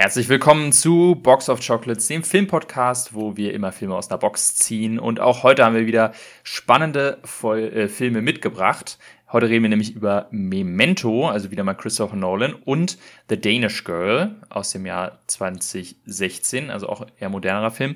[0.00, 4.54] Herzlich willkommen zu Box of Chocolates, dem Filmpodcast, wo wir immer Filme aus der Box
[4.56, 4.98] ziehen.
[4.98, 8.98] Und auch heute haben wir wieder spannende Voll äh, Filme mitgebracht.
[9.30, 12.96] Heute reden wir nämlich über Memento, also wieder mal Christopher Nolan, und
[13.28, 17.94] The Danish Girl aus dem Jahr 2016, also auch eher modernerer Film.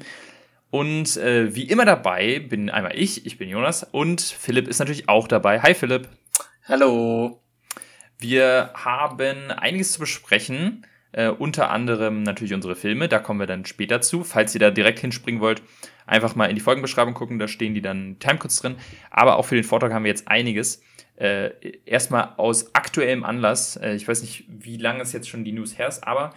[0.68, 5.08] Und äh, wie immer dabei bin einmal ich, ich bin Jonas, und Philipp ist natürlich
[5.08, 5.62] auch dabei.
[5.62, 6.10] Hi Philipp.
[6.68, 7.40] Hallo.
[8.18, 10.84] Wir haben einiges zu besprechen.
[11.16, 14.24] Äh, unter anderem natürlich unsere Filme, da kommen wir dann später zu.
[14.24, 15.62] Falls ihr da direkt hinspringen wollt,
[16.06, 18.74] einfach mal in die Folgenbeschreibung gucken, da stehen die dann Timecodes drin.
[19.12, 20.82] Aber auch für den Vortrag haben wir jetzt einiges.
[21.14, 21.50] Äh,
[21.86, 25.78] erstmal aus aktuellem Anlass, äh, ich weiß nicht, wie lange es jetzt schon die News
[25.78, 26.34] her ist, aber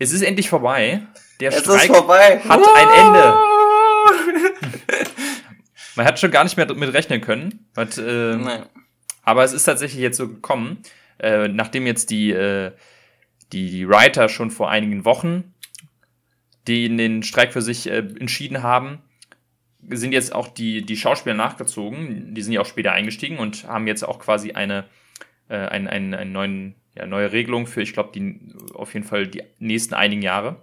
[0.00, 1.02] es ist endlich vorbei.
[1.38, 3.34] Der es Streik hat ein Ende.
[5.94, 7.68] Man hat schon gar nicht mehr damit rechnen können.
[7.74, 8.36] But, äh,
[9.22, 10.82] aber es ist tatsächlich jetzt so gekommen.
[11.20, 12.72] Äh, nachdem jetzt die äh,
[13.52, 15.54] die, Writer schon vor einigen Wochen,
[16.66, 18.98] die den Streik für sich äh, entschieden haben,
[19.88, 22.34] sind jetzt auch die, die Schauspieler nachgezogen.
[22.34, 24.84] Die sind ja auch später eingestiegen und haben jetzt auch quasi eine,
[25.48, 28.12] äh, ein, ein, eine neuen, ja, neue Regelung für, ich glaube,
[28.74, 30.62] auf jeden Fall die nächsten einigen Jahre.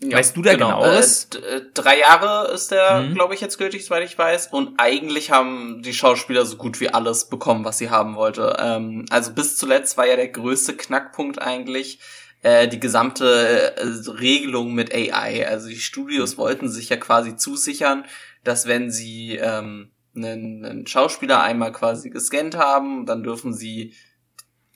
[0.00, 1.28] Ja, weißt du da genau, genaueres?
[1.34, 3.14] Äh, äh, drei Jahre ist der, mhm.
[3.14, 4.48] glaube ich, jetzt gültig, soweit ich weiß.
[4.48, 8.56] Und eigentlich haben die Schauspieler so gut wie alles bekommen, was sie haben wollte.
[8.58, 12.00] Ähm, also bis zuletzt war ja der größte Knackpunkt eigentlich
[12.42, 15.46] äh, die gesamte äh, Regelung mit AI.
[15.48, 16.38] Also die Studios mhm.
[16.38, 18.04] wollten sich ja quasi zusichern,
[18.42, 23.94] dass wenn sie ähm, einen, einen Schauspieler einmal quasi gescannt haben, dann dürfen sie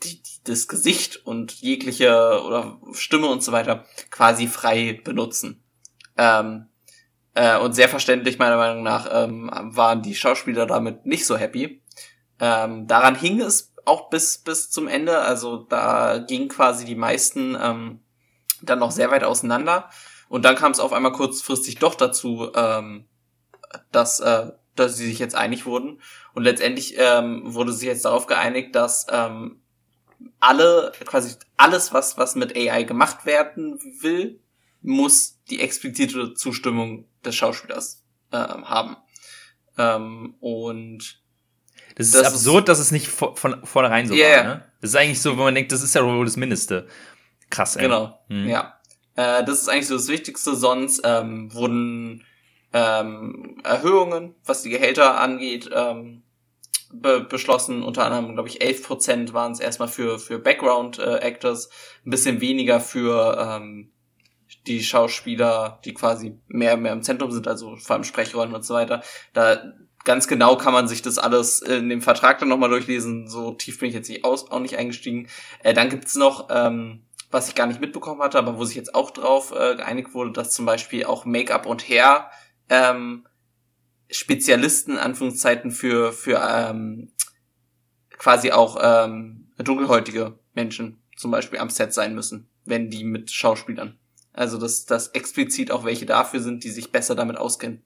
[0.05, 5.63] die, das Gesicht und jegliche oder Stimme und so weiter quasi frei benutzen.
[6.17, 6.67] Ähm,
[7.35, 11.83] äh, und sehr verständlich meiner Meinung nach ähm, waren die Schauspieler damit nicht so happy.
[12.41, 15.19] Ähm, daran hing es auch bis bis zum Ende.
[15.21, 18.01] Also da gingen quasi die meisten ähm,
[18.63, 19.89] dann noch sehr weit auseinander.
[20.29, 23.07] Und dann kam es auf einmal kurzfristig doch dazu, ähm,
[23.93, 26.01] dass äh, dass sie sich jetzt einig wurden.
[26.35, 29.61] Und letztendlich ähm, wurde sich jetzt darauf geeinigt, dass ähm,
[30.41, 34.41] alle, quasi alles, was, was mit AI gemacht werden will,
[34.83, 38.97] muss die explizite Zustimmung des Schauspielers äh, haben.
[39.77, 41.21] Ähm, und
[41.97, 44.37] das ist das absurd, ist, dass es nicht von, von vornherein so yeah.
[44.37, 44.45] war.
[44.45, 44.65] Ne?
[44.81, 46.87] Das ist eigentlich so, wo man denkt, das ist ja wohl das Mindeste.
[47.51, 47.83] Krass, ey.
[47.83, 48.49] Genau, hm.
[48.49, 48.79] ja.
[49.17, 50.55] Äh, das ist eigentlich so das Wichtigste.
[50.55, 52.25] Sonst ähm, wurden
[52.73, 56.23] ähm, Erhöhungen, was die Gehälter angeht, ähm,
[56.93, 57.83] be beschlossen.
[57.83, 61.69] Unter anderem, glaube ich, 11 Prozent waren es erstmal für, für Background-Actors, äh,
[62.07, 63.93] ein bisschen weniger für ähm,
[64.67, 68.75] die Schauspieler, die quasi mehr, mehr im Zentrum sind, also vor allem Sprechrollen und so
[68.75, 69.03] weiter.
[69.33, 69.73] Da
[70.05, 73.29] ganz genau kann man sich das alles in dem Vertrag dann nochmal durchlesen.
[73.29, 75.29] So tief bin ich jetzt nicht aus, auch nicht eingestiegen.
[75.63, 78.95] Äh, dann gibt's noch, ähm, was ich gar nicht mitbekommen hatte, aber wo sich jetzt
[78.95, 82.31] auch drauf äh, geeinigt wurde, dass zum Beispiel auch Make-up und Hair
[82.71, 83.27] ähm,
[84.11, 87.13] Spezialisten, Anführungszeiten, für, für ähm,
[88.11, 93.99] quasi auch ähm, dunkelhäutige Menschen zum Beispiel am Set sein müssen, wenn die mit Schauspielern.
[94.33, 97.85] Also dass, dass explizit auch welche dafür sind, die sich besser damit auskennen.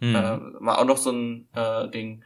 [0.00, 0.14] Mhm.
[0.14, 2.24] Äh, war auch noch so ein äh, Ding.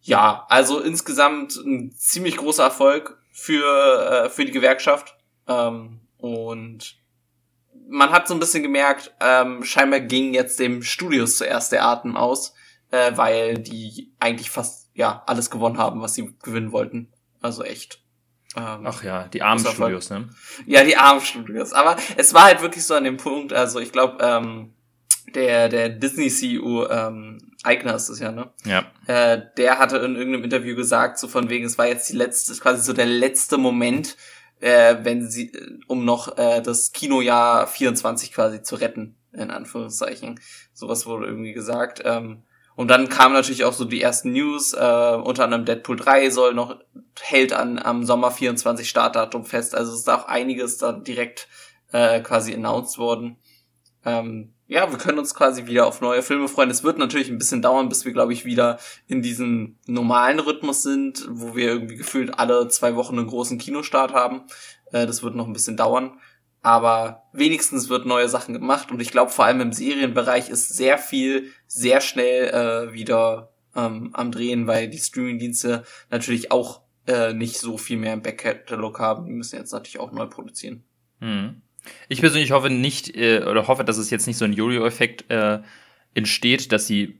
[0.00, 5.16] Ja, also insgesamt ein ziemlich großer Erfolg für, äh, für die Gewerkschaft.
[5.46, 7.01] Ähm, und
[7.88, 12.16] man hat so ein bisschen gemerkt, ähm, scheinbar ging jetzt dem Studios zuerst der Atem
[12.16, 12.54] aus,
[12.90, 17.12] äh, weil die eigentlich fast ja alles gewonnen haben, was sie gewinnen wollten.
[17.40, 18.02] Also echt.
[18.56, 20.28] Ähm, Ach ja, die armen Studios, ne?
[20.66, 21.72] Ja, die armen Studios.
[21.72, 24.74] Aber es war halt wirklich so an dem Punkt, also ich glaube, ähm,
[25.34, 28.50] der, der Disney-CEO, ähm, Eigner ist es ja, ne?
[28.64, 28.84] Ja.
[29.06, 32.54] Äh, der hatte in irgendeinem Interview gesagt, so von wegen, es war jetzt die letzte,
[32.60, 34.16] quasi so der letzte Moment,
[34.62, 35.52] äh, wenn sie,
[35.88, 40.40] um noch äh, das Kinojahr 24 quasi zu retten, in Anführungszeichen.
[40.72, 42.00] Sowas wurde irgendwie gesagt.
[42.04, 46.30] Ähm, und dann kamen natürlich auch so die ersten News, äh, unter anderem Deadpool 3
[46.30, 46.78] soll noch,
[47.20, 49.74] hält an am Sommer 24 Startdatum fest.
[49.74, 51.48] Also ist auch einiges da direkt
[51.90, 53.36] äh, quasi announced worden.
[54.04, 56.70] Ähm, ja, wir können uns quasi wieder auf neue Filme freuen.
[56.70, 60.82] Es wird natürlich ein bisschen dauern, bis wir, glaube ich, wieder in diesem normalen Rhythmus
[60.82, 64.44] sind, wo wir irgendwie gefühlt alle zwei Wochen einen großen Kinostart haben.
[64.90, 66.18] Äh, das wird noch ein bisschen dauern.
[66.62, 70.96] Aber wenigstens wird neue Sachen gemacht und ich glaube vor allem im Serienbereich ist sehr
[70.96, 77.58] viel sehr schnell äh, wieder ähm, am Drehen, weil die Streamingdienste natürlich auch äh, nicht
[77.58, 79.26] so viel mehr im Backcatalog haben.
[79.26, 80.84] Die müssen jetzt natürlich auch neu produzieren.
[81.18, 81.62] Hm.
[82.08, 85.60] Ich persönlich hoffe nicht, äh, oder hoffe, dass es jetzt nicht so ein Jojo-Effekt äh,
[86.14, 87.18] entsteht, dass sie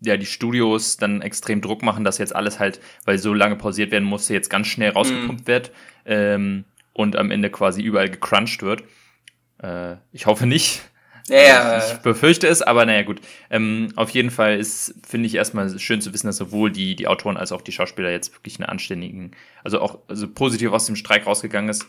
[0.00, 3.90] ja die Studios dann extrem Druck machen, dass jetzt alles halt, weil so lange pausiert
[3.90, 5.46] werden musste, jetzt ganz schnell rausgepumpt mm.
[5.46, 5.72] wird.
[6.04, 8.82] Ähm, und am Ende quasi überall gecrunched wird.
[9.62, 10.82] Äh, ich hoffe nicht.
[11.28, 11.78] Ja.
[11.78, 13.20] Ich befürchte es, aber naja, gut.
[13.50, 17.06] Ähm, auf jeden Fall ist, finde ich erstmal schön zu wissen, dass sowohl die, die
[17.06, 20.96] Autoren als auch die Schauspieler jetzt wirklich einen anständigen, also auch also positiv aus dem
[20.96, 21.86] Streik rausgegangen ist.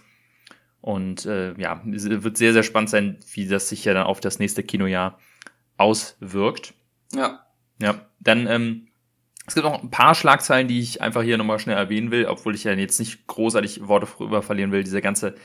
[0.81, 4.19] Und äh, ja, es wird sehr, sehr spannend sein, wie das sich ja dann auf
[4.19, 5.19] das nächste Kinojahr
[5.77, 6.73] auswirkt.
[7.13, 7.45] Ja.
[7.81, 8.87] Ja, dann, ähm,
[9.47, 12.55] es gibt noch ein paar Schlagzeilen, die ich einfach hier nochmal schnell erwähnen will, obwohl
[12.55, 14.83] ich ja jetzt nicht großartig Worte darüber verlieren will.
[14.83, 15.35] Diese ganze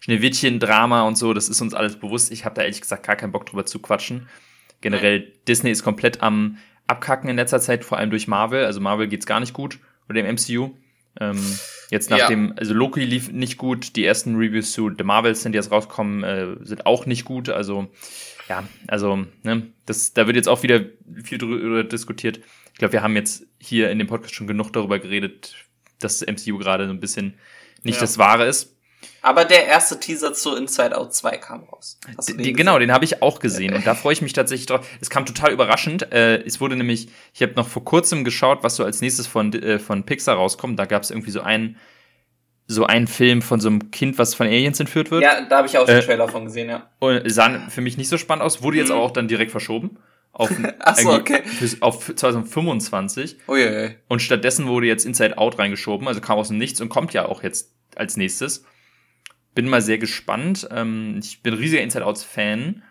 [0.00, 2.32] Schneewittchen-Drama und so, das ist uns alles bewusst.
[2.32, 4.28] Ich habe da ehrlich gesagt gar keinen Bock drüber zu quatschen.
[4.80, 5.32] Generell, Nein.
[5.46, 8.64] Disney ist komplett am Abkacken in letzter Zeit, vor allem durch Marvel.
[8.64, 9.78] Also Marvel geht's gar nicht gut
[10.08, 10.70] oder dem MCU.
[11.20, 11.38] Ähm,
[11.92, 12.28] jetzt nach ja.
[12.28, 16.24] dem, also Loki lief nicht gut, die ersten Reviews zu The Marvels sind jetzt rausgekommen,
[16.24, 17.50] äh, sind auch nicht gut.
[17.50, 17.88] Also
[18.48, 20.86] ja, also ne, das, da wird jetzt auch wieder
[21.22, 22.40] viel drüber diskutiert.
[22.72, 25.54] Ich glaube, wir haben jetzt hier in dem Podcast schon genug darüber geredet,
[26.00, 27.34] dass das MCU gerade so ein bisschen
[27.82, 28.00] nicht ja.
[28.00, 28.71] das Wahre ist.
[29.22, 31.98] Aber der erste Teaser zu Inside Out 2 kam raus.
[32.28, 34.86] Die, genau, den habe ich auch gesehen und da freue ich mich tatsächlich drauf.
[35.00, 36.12] Es kam total überraschend.
[36.12, 39.52] Äh, es wurde nämlich, ich habe noch vor kurzem geschaut, was so als nächstes von,
[39.52, 40.78] äh, von Pixar rauskommt.
[40.78, 41.76] Da gab es irgendwie so einen,
[42.66, 45.22] so einen Film von so einem Kind, was von Aliens entführt wird.
[45.22, 46.90] Ja, da habe ich auch den äh, Trailer von gesehen, ja.
[46.98, 48.94] Und sah für mich nicht so spannend aus, wurde jetzt mhm.
[48.94, 49.98] aber auch dann direkt verschoben.
[50.32, 50.50] Auf,
[50.96, 51.42] so, okay.
[51.80, 53.36] auf 2025.
[53.46, 53.90] Oh, je, je.
[54.08, 57.26] Und stattdessen wurde jetzt Inside Out reingeschoben, also kam aus dem Nichts und kommt ja
[57.26, 58.64] auch jetzt als nächstes.
[59.54, 60.68] Bin mal sehr gespannt.
[60.70, 62.82] Ähm, ich bin riesiger Inside Outs Fan.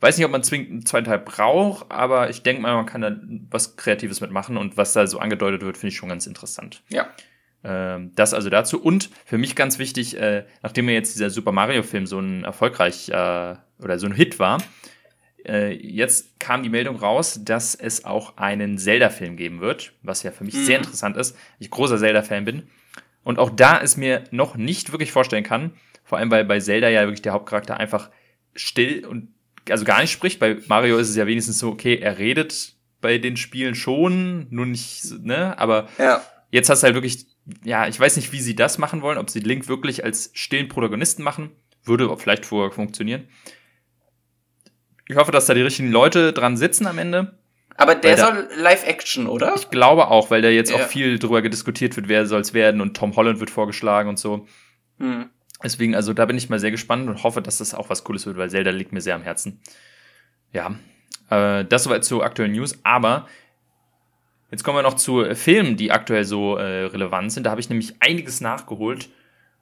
[0.00, 3.02] Weiß nicht, ob man zwingend einen zweiten Teil braucht, aber ich denke mal, man kann
[3.02, 3.14] da
[3.50, 6.82] was Kreatives mitmachen und was da so angedeutet wird, finde ich schon ganz interessant.
[6.88, 7.10] Ja.
[7.62, 8.80] Ähm, das also dazu.
[8.80, 13.10] Und für mich ganz wichtig, äh, nachdem mir jetzt dieser Super Mario-Film so ein erfolgreich
[13.10, 14.62] äh, oder so ein Hit war,
[15.46, 20.30] äh, jetzt kam die Meldung raus, dass es auch einen Zelda-Film geben wird, was ja
[20.30, 20.64] für mich mhm.
[20.64, 21.36] sehr interessant ist.
[21.58, 22.62] Ich großer Zelda-Fan bin.
[23.22, 25.72] Und auch da es mir noch nicht wirklich vorstellen kann,
[26.10, 28.10] vor allem, weil bei Zelda ja wirklich der Hauptcharakter einfach
[28.56, 29.28] still und
[29.68, 30.40] also gar nicht spricht.
[30.40, 34.66] Bei Mario ist es ja wenigstens so, okay, er redet bei den Spielen schon, nur
[34.66, 35.56] nicht, ne?
[35.56, 36.20] Aber ja.
[36.50, 37.26] jetzt hast du halt wirklich,
[37.62, 40.66] ja, ich weiß nicht, wie sie das machen wollen, ob sie Link wirklich als stillen
[40.66, 41.52] Protagonisten machen.
[41.84, 43.28] Würde vielleicht vorher funktionieren.
[45.06, 47.38] Ich hoffe, dass da die richtigen Leute dran sitzen am Ende.
[47.76, 49.54] Aber der da, soll Live-Action, oder?
[49.54, 50.76] Ich glaube auch, weil da jetzt ja.
[50.78, 54.18] auch viel drüber diskutiert wird, wer soll es werden und Tom Holland wird vorgeschlagen und
[54.18, 54.48] so.
[54.98, 55.30] Hm.
[55.62, 58.26] Deswegen, also da bin ich mal sehr gespannt und hoffe, dass das auch was Cooles
[58.26, 59.60] wird, weil Zelda liegt mir sehr am Herzen.
[60.52, 60.74] Ja,
[61.28, 62.78] äh, das soweit zu aktuellen News.
[62.82, 63.28] Aber
[64.50, 67.44] jetzt kommen wir noch zu äh, Filmen, die aktuell so äh, relevant sind.
[67.44, 69.10] Da habe ich nämlich einiges nachgeholt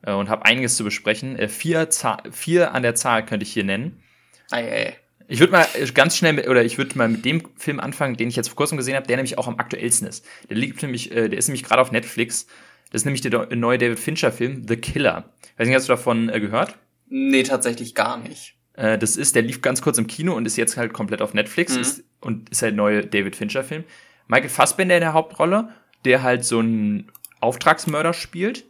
[0.02, 1.36] äh, und habe einiges zu besprechen.
[1.36, 1.88] Äh, vier,
[2.30, 4.02] vier an der Zahl könnte ich hier nennen.
[4.50, 4.96] Ei, ei.
[5.30, 8.30] Ich würde mal ganz schnell mit, oder ich würde mal mit dem Film anfangen, den
[8.30, 10.24] ich jetzt vor kurzem gesehen habe, der nämlich auch am aktuellsten ist.
[10.48, 12.46] Der liegt nämlich, äh, der ist nämlich gerade auf Netflix.
[12.90, 15.32] Das ist nämlich der neue David Fincher-Film, The Killer.
[15.56, 16.76] Weiß nicht, hast du davon äh, gehört?
[17.08, 18.56] Nee, tatsächlich gar nicht.
[18.74, 21.34] Äh, das ist, der lief ganz kurz im Kino und ist jetzt halt komplett auf
[21.34, 21.80] Netflix mhm.
[21.80, 23.84] ist, und ist halt neue David Fincher-Film.
[24.28, 25.70] Michael Fassbender in der Hauptrolle,
[26.04, 28.64] der halt so einen Auftragsmörder spielt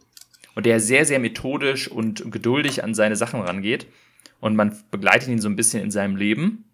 [0.55, 3.87] und der sehr, sehr methodisch und geduldig an seine Sachen rangeht.
[4.39, 6.65] Und man begleitet ihn so ein bisschen in seinem Leben.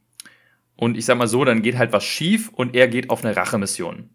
[0.75, 3.35] Und ich sag mal so, dann geht halt was schief und er geht auf eine
[3.35, 4.09] Rachemission.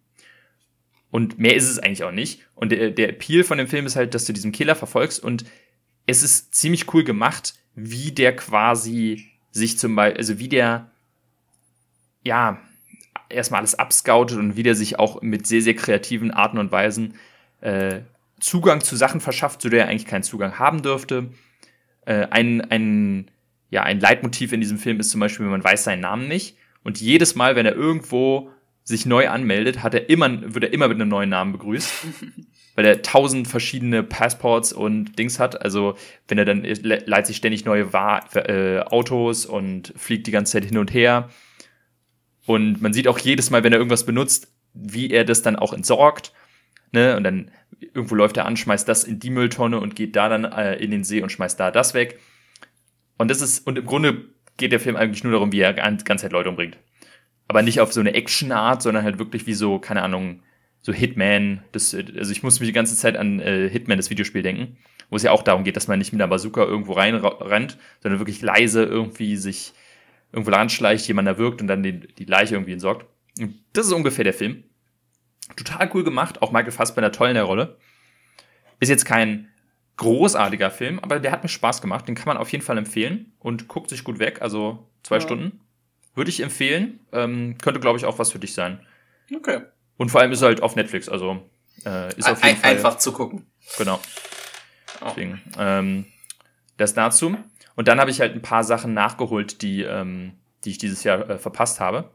[1.11, 2.43] Und mehr ist es eigentlich auch nicht.
[2.55, 5.45] Und der, der Appeal von dem Film ist halt, dass du diesen Killer verfolgst und
[6.07, 10.90] es ist ziemlich cool gemacht, wie der quasi sich zum Beispiel, also wie der,
[12.25, 12.61] ja,
[13.29, 17.14] erstmal alles abscoutet und wie der sich auch mit sehr, sehr kreativen Arten und Weisen
[17.61, 18.00] äh,
[18.40, 21.31] Zugang zu Sachen verschafft, zu der er eigentlich keinen Zugang haben dürfte.
[22.07, 23.31] Äh, ein, ein,
[23.71, 26.57] ja, ein Leitmotiv in diesem Film ist zum Beispiel, man weiß seinen Namen nicht.
[26.83, 28.50] Und jedes Mal, wenn er irgendwo
[28.84, 31.92] sich neu anmeldet, hat er immer, wird er immer mit einem neuen Namen begrüßt.
[32.80, 35.60] weil er tausend verschiedene Passports und Dings hat.
[35.62, 35.96] Also
[36.28, 40.64] wenn er dann leiht sich ständig neue Wa äh, Autos und fliegt die ganze Zeit
[40.64, 41.28] hin und her.
[42.46, 45.72] Und man sieht auch jedes Mal, wenn er irgendwas benutzt, wie er das dann auch
[45.72, 46.32] entsorgt.
[46.92, 47.16] Ne?
[47.16, 50.44] Und dann irgendwo läuft er an, schmeißt das in die Mülltonne und geht da dann
[50.44, 52.18] äh, in den See und schmeißt da das weg.
[53.18, 54.25] Und das ist, und im Grunde
[54.56, 56.78] geht der Film eigentlich nur darum, wie er die ganze Zeit Leute umbringt
[57.50, 60.40] aber nicht auf so eine Action-Art, sondern halt wirklich wie so, keine Ahnung,
[60.83, 61.64] so Hitman.
[61.73, 64.76] Das, also ich muss mich die ganze Zeit an äh, Hitman, das Videospiel, denken,
[65.09, 68.21] wo es ja auch darum geht, dass man nicht mit einer Bazooka irgendwo reinrennt, sondern
[68.21, 69.73] wirklich leise irgendwie sich
[70.30, 73.04] irgendwo anschleicht, jemand erwürgt und dann die, die Leiche irgendwie entsorgt.
[73.40, 74.62] Und das ist ungefähr der Film.
[75.57, 77.78] Total cool gemacht, auch Michael Fassbender toll in der Rolle.
[78.78, 79.49] Ist jetzt kein
[79.97, 82.07] großartiger Film, aber der hat mir Spaß gemacht.
[82.07, 85.23] Den kann man auf jeden Fall empfehlen und guckt sich gut weg, also zwei ja.
[85.23, 85.59] Stunden.
[86.21, 87.00] Würde ich empfehlen.
[87.12, 88.87] Ähm, könnte, glaube ich, auch was für dich sein.
[89.35, 89.62] Okay.
[89.97, 91.49] Und vor allem ist er halt auf Netflix, also
[91.87, 92.71] äh, ist auf jeden Ein, Fall.
[92.73, 93.47] Einfach zu gucken.
[93.79, 93.99] Genau.
[95.00, 95.07] Oh.
[95.09, 96.05] Deswegen, ähm,
[96.77, 97.39] Das dazu.
[97.75, 100.35] Und dann habe ich halt ein paar Sachen nachgeholt, die, ähm,
[100.67, 102.11] die ich dieses Jahr äh, verpasst habe.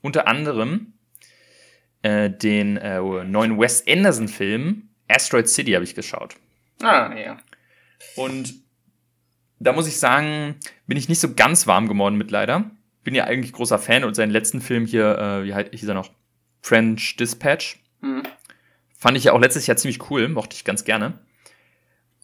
[0.00, 0.94] Unter anderem
[2.02, 6.34] äh, den äh, neuen Wes Anderson-Film Asteroid City habe ich geschaut.
[6.82, 7.36] Ah, ja.
[8.16, 8.52] Und
[9.60, 10.56] da muss ich sagen,
[10.88, 12.68] bin ich nicht so ganz warm geworden mit leider.
[13.04, 16.10] Bin ja eigentlich großer Fan und seinen letzten Film hier, äh, wie hieß er noch?
[16.62, 17.80] French Dispatch.
[18.00, 18.22] Mhm.
[18.96, 21.18] Fand ich ja auch letztes Jahr ziemlich cool, mochte ich ganz gerne.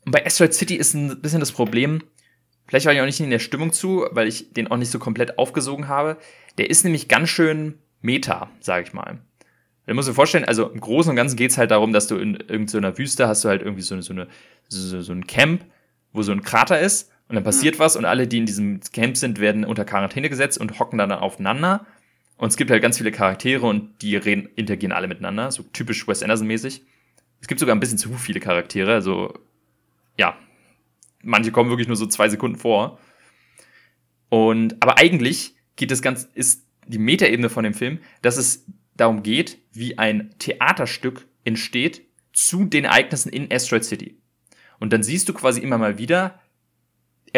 [0.05, 2.03] Und bei Asteroid City ist ein bisschen das Problem,
[2.69, 4.99] vielleicht war ich auch nicht in der Stimmung zu, weil ich den auch nicht so
[4.99, 6.19] komplett aufgesogen habe.
[6.57, 9.19] Der ist nämlich ganz schön Meta, sag ich mal.
[9.87, 12.37] Du musst dir vorstellen, also im Großen und Ganzen geht's halt darum, dass du in
[12.37, 14.29] irgendeiner Wüste hast du halt irgendwie so, so, eine,
[14.69, 15.65] so, so ein Camp,
[16.13, 17.81] wo so ein Krater ist und dann passiert mhm.
[17.81, 21.13] was und alle, die in diesem Camp sind, werden unter Quarantäne gesetzt und hocken dann
[21.13, 21.87] aufeinander.
[22.37, 26.07] Und es gibt halt ganz viele Charaktere und die reden, interagieren alle miteinander, so typisch
[26.09, 26.83] Wes Anderson-mäßig.
[27.41, 29.35] Es gibt sogar ein bisschen zu viele Charaktere, also
[30.17, 30.37] ja,
[31.23, 32.99] manche kommen wirklich nur so zwei Sekunden vor.
[34.29, 38.65] Und aber eigentlich geht das ganz ist die Metaebene von dem Film, dass es
[38.97, 44.17] darum geht, wie ein Theaterstück entsteht zu den Ereignissen in Asteroid City.
[44.81, 46.41] Und dann siehst du quasi immer mal wieder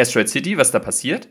[0.01, 1.29] Asteroid City, was da passiert.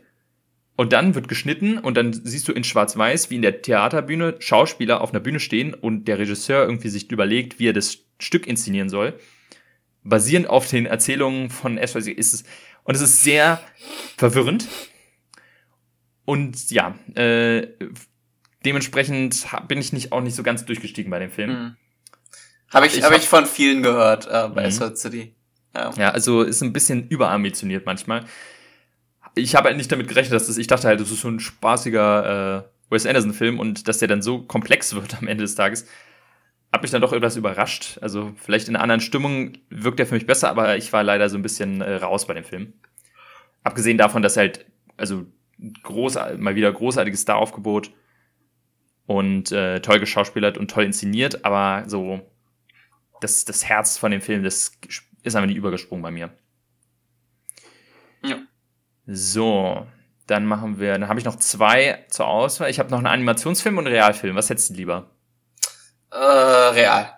[0.77, 5.01] Und dann wird geschnitten und dann siehst du in Schwarz-Weiß, wie in der Theaterbühne Schauspieler
[5.01, 8.89] auf einer Bühne stehen und der Regisseur irgendwie sich überlegt, wie er das Stück inszenieren
[8.89, 9.13] soll.
[10.03, 12.43] Basierend auf den Erzählungen von Asteroid City ist es,
[12.83, 13.61] und es ist sehr
[14.17, 14.67] verwirrend.
[16.25, 17.67] Und ja, äh,
[18.65, 21.49] dementsprechend bin ich nicht auch nicht so ganz durchgestiegen bei dem Film.
[21.49, 21.75] Mhm.
[22.73, 24.95] Habe ich, ich, hab ich von vielen gehört äh, bei mhm.
[24.95, 25.35] City.
[25.75, 25.91] Ja.
[25.97, 28.25] ja, also ist ein bisschen überambitioniert manchmal.
[29.35, 31.39] Ich habe halt nicht damit gerechnet, dass das, ich dachte halt, das ist so ein
[31.39, 35.87] spaßiger äh, Wes Anderson-Film und dass der dann so komplex wird am Ende des Tages,
[36.71, 37.97] hat mich dann doch etwas überrascht.
[38.01, 41.29] Also vielleicht in einer anderen Stimmung wirkt er für mich besser, aber ich war leider
[41.29, 42.73] so ein bisschen äh, raus bei dem Film.
[43.63, 44.65] Abgesehen davon, dass halt,
[44.97, 45.25] also
[45.83, 47.91] groß, mal wieder großartiges Star-Aufgebot
[49.05, 52.21] und äh, toll geschauspielert und toll inszeniert, aber so
[53.19, 54.71] das, das Herz von dem Film, das
[55.23, 56.31] ist einfach nicht übergesprungen bei mir.
[59.13, 59.85] So,
[60.27, 62.69] dann machen wir, dann habe ich noch zwei zur Auswahl.
[62.69, 64.35] Ich habe noch einen Animationsfilm und einen Realfilm.
[64.35, 65.09] Was hättest du lieber?
[66.11, 67.13] Äh, real.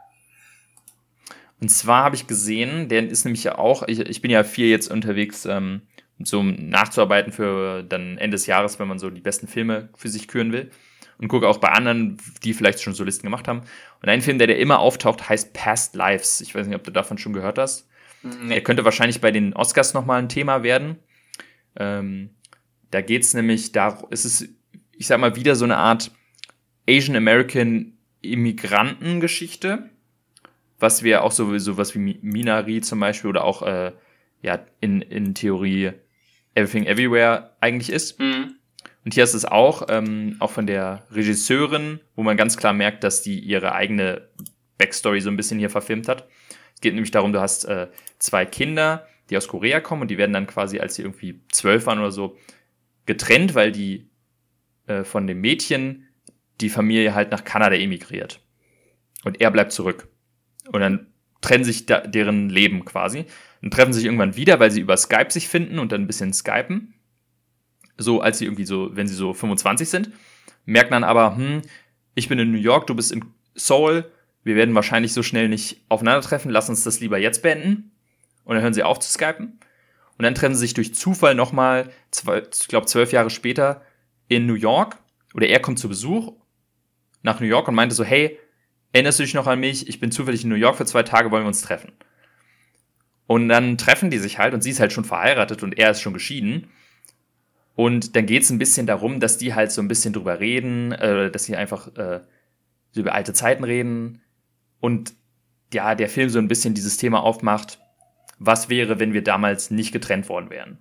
[1.62, 4.68] Und zwar habe ich gesehen, der ist nämlich ja auch, ich, ich bin ja viel
[4.68, 5.84] jetzt unterwegs, ähm,
[6.20, 10.28] so nachzuarbeiten für dann Ende des Jahres, wenn man so die besten Filme für sich
[10.28, 10.72] küren will
[11.20, 13.62] und gucke auch bei anderen, die vielleicht schon so Listen gemacht haben.
[14.02, 16.42] Und ein Film, der, der immer auftaucht, heißt Past Lives.
[16.42, 17.88] Ich weiß nicht, ob du davon schon gehört hast.
[18.24, 18.56] Nee.
[18.56, 20.98] Er könnte wahrscheinlich bei den Oscars nochmal ein Thema werden.
[21.78, 22.30] Ähm,
[22.92, 24.50] da geht's nämlich darum, es ist,
[24.92, 26.12] ich sag mal, wieder so eine Art
[26.88, 29.90] Asian American Immigrantengeschichte,
[30.80, 33.92] was wir auch sowieso was wie Minari zum Beispiel oder auch äh,
[34.42, 35.94] ja in, in Theorie
[36.56, 38.20] Everything Everywhere eigentlich ist.
[38.20, 38.56] Mhm.
[39.06, 43.04] Und hier ist es auch, ähm, auch von der Regisseurin, wo man ganz klar merkt,
[43.04, 44.30] dass die ihre eigene
[44.78, 46.28] Backstory so ein bisschen hier verfilmt hat.
[46.74, 47.88] Es geht nämlich darum, du hast äh,
[48.20, 51.86] zwei Kinder, die aus Korea kommen und die werden dann quasi, als sie irgendwie zwölf
[51.86, 52.38] waren oder so,
[53.06, 54.10] getrennt, weil die
[54.88, 56.08] äh, von dem Mädchen
[56.62, 58.40] die Familie halt nach Kanada emigriert.
[59.24, 60.08] Und er bleibt zurück.
[60.72, 61.08] Und dann
[61.42, 63.26] trennen sich da, deren Leben quasi.
[63.62, 66.34] Und treffen sich irgendwann wieder, weil sie über Skype sich finden und dann ein bisschen
[66.34, 66.94] skypen
[67.98, 70.12] so als sie irgendwie so, wenn sie so 25 sind,
[70.66, 71.62] merken dann aber, hm,
[72.16, 73.26] ich bin in New York, du bist in
[73.56, 74.06] Seoul,
[74.44, 77.92] wir werden wahrscheinlich so schnell nicht aufeinandertreffen, lass uns das lieber jetzt beenden.
[78.44, 79.60] Und dann hören sie auf zu skypen.
[80.18, 83.82] Und dann treffen sie sich durch Zufall nochmal, ich glaube zwölf Jahre später,
[84.28, 84.98] in New York.
[85.34, 86.34] Oder er kommt zu Besuch
[87.24, 88.40] nach New York und meinte so, hey,
[88.92, 89.88] erinnerst du dich noch an mich?
[89.88, 91.92] Ich bin zufällig in New York für zwei Tage, wollen wir uns treffen.
[93.26, 96.02] Und dann treffen die sich halt und sie ist halt schon verheiratet und er ist
[96.02, 96.70] schon geschieden.
[97.76, 100.92] Und dann geht es ein bisschen darum, dass die halt so ein bisschen drüber reden,
[100.92, 102.22] äh, dass sie einfach äh,
[102.94, 104.22] über alte Zeiten reden.
[104.80, 105.14] Und
[105.74, 107.80] ja, der Film so ein bisschen dieses Thema aufmacht,
[108.46, 110.80] was wäre, wenn wir damals nicht getrennt worden wären.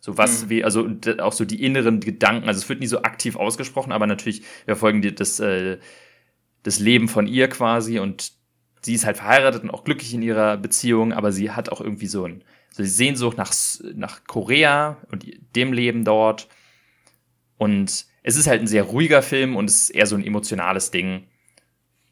[0.00, 0.50] So was mhm.
[0.50, 0.88] wie, also
[1.18, 4.76] auch so die inneren Gedanken, also es wird nie so aktiv ausgesprochen, aber natürlich, wir
[4.76, 5.78] folgen dir das, äh,
[6.62, 8.32] das Leben von ihr quasi und
[8.80, 12.06] sie ist halt verheiratet und auch glücklich in ihrer Beziehung, aber sie hat auch irgendwie
[12.06, 13.52] so ein, so die Sehnsucht nach,
[13.94, 15.26] nach Korea und
[15.56, 16.48] dem Leben dort.
[17.56, 20.90] Und es ist halt ein sehr ruhiger Film und es ist eher so ein emotionales
[20.90, 21.24] Ding.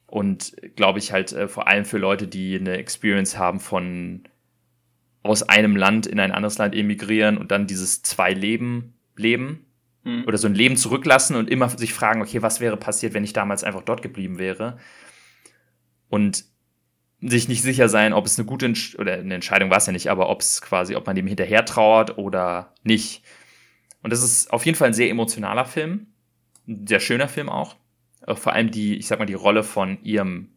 [0.07, 4.25] Und glaube ich halt äh, vor allem für Leute, die eine Experience haben von
[5.28, 9.66] aus einem Land in ein anderes Land emigrieren und dann dieses zwei Leben leben
[10.04, 10.25] mhm.
[10.26, 13.33] oder so ein Leben zurücklassen und immer sich fragen, okay, was wäre passiert, wenn ich
[13.33, 14.78] damals einfach dort geblieben wäre?
[16.09, 16.45] Und
[17.21, 19.92] sich nicht sicher sein, ob es eine gute Entsch oder eine Entscheidung war es ja
[19.92, 23.23] nicht, aber ob es quasi, ob man dem hinterher trauert oder nicht.
[24.02, 26.09] Und das ist auf jeden Fall ein sehr emotionaler Film,
[26.68, 27.76] ein sehr schöner Film auch.
[28.35, 30.50] Vor allem die, ich sag mal, die Rolle von ihrem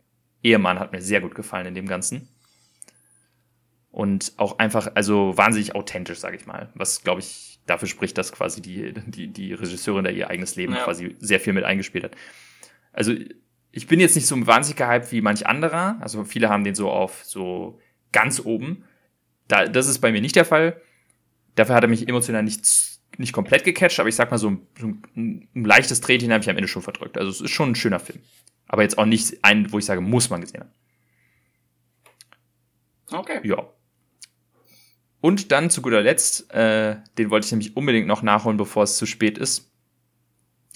[0.43, 2.27] Ehemann hat mir sehr gut gefallen in dem Ganzen.
[3.91, 6.69] Und auch einfach, also wahnsinnig authentisch, sage ich mal.
[6.75, 10.73] Was, glaube ich, dafür spricht, dass quasi die, die, die Regisseurin da ihr eigenes Leben
[10.73, 10.83] ja.
[10.83, 12.15] quasi sehr viel mit eingespielt hat.
[12.93, 13.13] Also
[13.71, 15.97] ich bin jetzt nicht so wahnsinnig gehypt wie manch anderer.
[16.01, 17.79] Also viele haben den so auf so
[18.11, 18.83] ganz oben.
[19.47, 20.81] Da, das ist bei mir nicht der Fall.
[21.55, 22.61] Dafür hat er mich emotional nicht,
[23.17, 26.43] nicht komplett gecatcht, aber ich sag mal, so ein, so ein, ein leichtes Drehchen habe
[26.43, 27.17] ich am Ende schon verdrückt.
[27.17, 28.19] Also es ist schon ein schöner Film.
[28.67, 30.71] Aber jetzt auch nicht ein, wo ich sage, muss man gesehen haben.
[33.11, 33.39] Okay.
[33.43, 33.67] Ja.
[35.21, 38.97] Und dann zu guter Letzt, äh, den wollte ich nämlich unbedingt noch nachholen, bevor es
[38.97, 39.71] zu spät ist.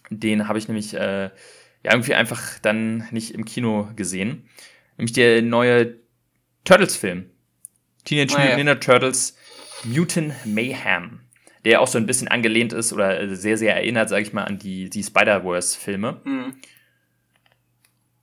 [0.09, 1.23] Den habe ich nämlich äh,
[1.83, 4.49] ja irgendwie einfach dann nicht im Kino gesehen.
[4.97, 5.95] Nämlich der neue
[6.65, 7.29] Turtles-Film.
[8.03, 9.37] Teenage Mutant Ninja Turtles
[9.85, 11.21] Mutant Mayhem.
[11.63, 14.59] Der auch so ein bisschen angelehnt ist oder sehr, sehr erinnert, sage ich mal, an
[14.59, 16.21] die, die Spider-Verse-Filme.
[16.25, 16.53] Mhm.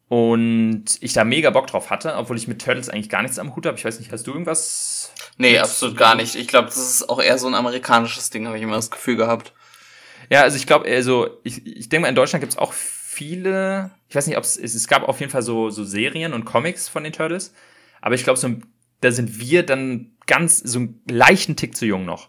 [0.08, 3.54] Und ich da mega Bock drauf hatte, obwohl ich mit Turtles eigentlich gar nichts am
[3.54, 3.78] Hut habe.
[3.78, 5.14] Ich weiß nicht, hast du irgendwas?
[5.37, 6.34] Nee, absolut gar nicht.
[6.34, 9.16] Ich glaube, das ist auch eher so ein amerikanisches Ding, habe ich immer das Gefühl
[9.16, 9.52] gehabt.
[10.30, 13.90] Ja, also ich glaube, also ich, ich denke mal, in Deutschland gibt es auch viele,
[14.08, 16.88] ich weiß nicht, ob es, es gab auf jeden Fall so, so Serien und Comics
[16.88, 17.52] von den Turtles,
[18.00, 18.49] aber ich glaube, so,
[19.00, 22.28] da sind wir dann ganz, so einen leichten Tick zu jung noch.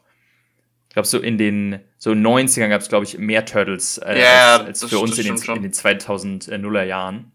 [0.89, 4.57] Ich glaube, so in den so 90ern gab es, glaube ich, mehr Turtles äh, ja,
[4.57, 7.31] als, als für uns in den, in den 2000er Jahren.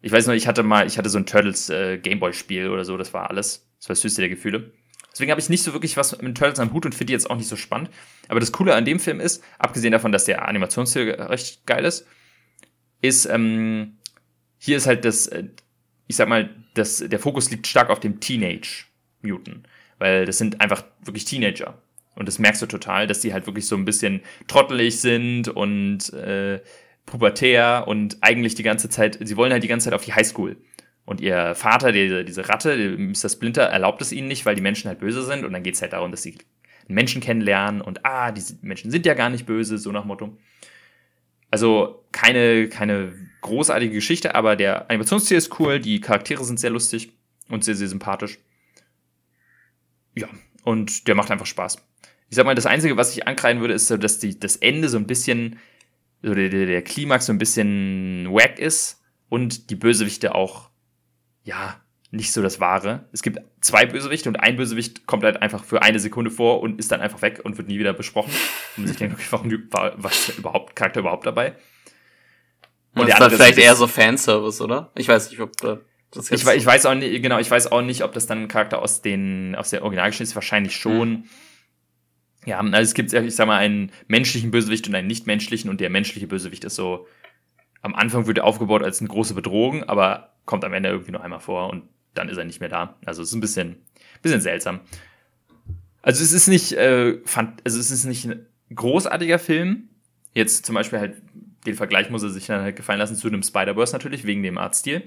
[0.00, 2.96] Ich weiß noch, ich hatte mal, ich hatte so ein Turtles äh, Gameboy-Spiel oder so,
[2.96, 3.65] das war alles.
[3.78, 4.72] Das war das höchste der Gefühle.
[5.12, 7.30] Deswegen habe ich nicht so wirklich was mit Turtles am Hut und finde die jetzt
[7.30, 7.90] auch nicht so spannend.
[8.28, 12.06] Aber das Coole an dem Film ist, abgesehen davon, dass der Animationsstil recht geil ist,
[13.00, 13.96] ist, ähm,
[14.58, 15.44] hier ist halt das, äh,
[16.06, 18.84] ich sag mal, das, der Fokus liegt stark auf dem Teenage
[19.22, 19.66] Mutant,
[19.98, 21.80] weil das sind einfach wirklich Teenager.
[22.14, 26.12] Und das merkst du total, dass die halt wirklich so ein bisschen trottelig sind und
[26.12, 26.60] äh,
[27.04, 30.56] pubertär und eigentlich die ganze Zeit, sie wollen halt die ganze Zeit auf die Highschool.
[31.06, 33.30] Und ihr Vater, die, diese Ratte, Mr.
[33.30, 35.44] Splinter, erlaubt es ihnen nicht, weil die Menschen halt böse sind.
[35.44, 36.36] Und dann geht es halt darum, dass sie
[36.88, 40.36] Menschen kennenlernen und ah, diese Menschen sind ja gar nicht böse, so nach Motto.
[41.50, 47.12] Also keine, keine großartige Geschichte, aber der Animationsstil ist cool, die Charaktere sind sehr lustig
[47.48, 48.38] und sehr, sehr sympathisch.
[50.14, 50.28] Ja,
[50.64, 51.76] und der macht einfach Spaß.
[52.28, 54.88] Ich sag mal, das Einzige, was ich ankreiden würde, ist so, dass die, das Ende
[54.88, 55.58] so ein bisschen,
[56.22, 60.70] so der, der Klimax so ein bisschen wack ist und die Bösewichte auch,
[61.46, 61.80] ja,
[62.10, 63.04] nicht so das Wahre.
[63.12, 66.78] Es gibt zwei Bösewichte und ein Bösewicht kommt halt einfach für eine Sekunde vor und
[66.78, 68.32] ist dann einfach weg und wird nie wieder besprochen.
[68.76, 71.54] Und man sich denkt, okay, warum war, was überhaupt, Charakter überhaupt dabei?
[72.94, 74.90] Und das ist dann vielleicht eher so Fanservice, oder?
[74.96, 75.78] Ich weiß nicht, ob da
[76.10, 78.42] das jetzt ich, ich weiß auch nicht, genau, ich weiß auch nicht, ob das dann
[78.42, 81.10] ein Charakter aus den, aus der Originalgeschichte ist, wahrscheinlich schon.
[81.10, 81.24] Mhm.
[82.46, 85.90] Ja, also es gibt, ich sag mal, einen menschlichen Bösewicht und einen nicht-menschlichen und der
[85.90, 87.06] menschliche Bösewicht ist so,
[87.86, 91.22] am Anfang wird er aufgebaut als eine große Bedrohung, aber kommt am Ende irgendwie nur
[91.22, 92.96] einmal vor und dann ist er nicht mehr da.
[93.04, 93.76] Also es ist ein bisschen,
[94.22, 94.80] bisschen seltsam.
[96.02, 98.44] Also es ist nicht, äh, fand, also es ist nicht ein
[98.74, 99.88] großartiger Film.
[100.34, 101.22] Jetzt zum Beispiel halt,
[101.64, 104.58] den Vergleich muss er sich dann halt gefallen lassen zu einem Spider-Verse natürlich, wegen dem
[104.58, 105.04] Artstil.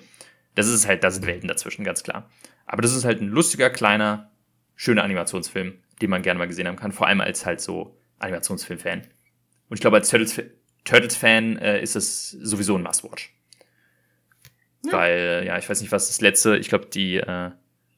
[0.55, 2.29] Das ist halt, da sind Welten dazwischen, ganz klar.
[2.65, 4.31] Aber das ist halt ein lustiger, kleiner,
[4.77, 8.99] schöner Animationsfilm, den man gerne mal gesehen haben kann, vor allem als halt so Animationsfilm-Fan.
[9.01, 10.45] Und ich glaube, als Turtles-Fan
[10.89, 13.32] Turtles äh, ist es sowieso ein Must-Watch.
[14.86, 14.93] Ja.
[14.93, 17.52] Weil, ja, ich weiß nicht, was das letzte, ich glaube, die, äh,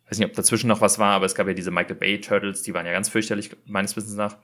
[0.09, 2.63] weiß nicht, ob dazwischen noch was war, aber es gab ja diese Michael Bay Turtles,
[2.63, 4.37] die waren ja ganz fürchterlich, meines Wissens nach.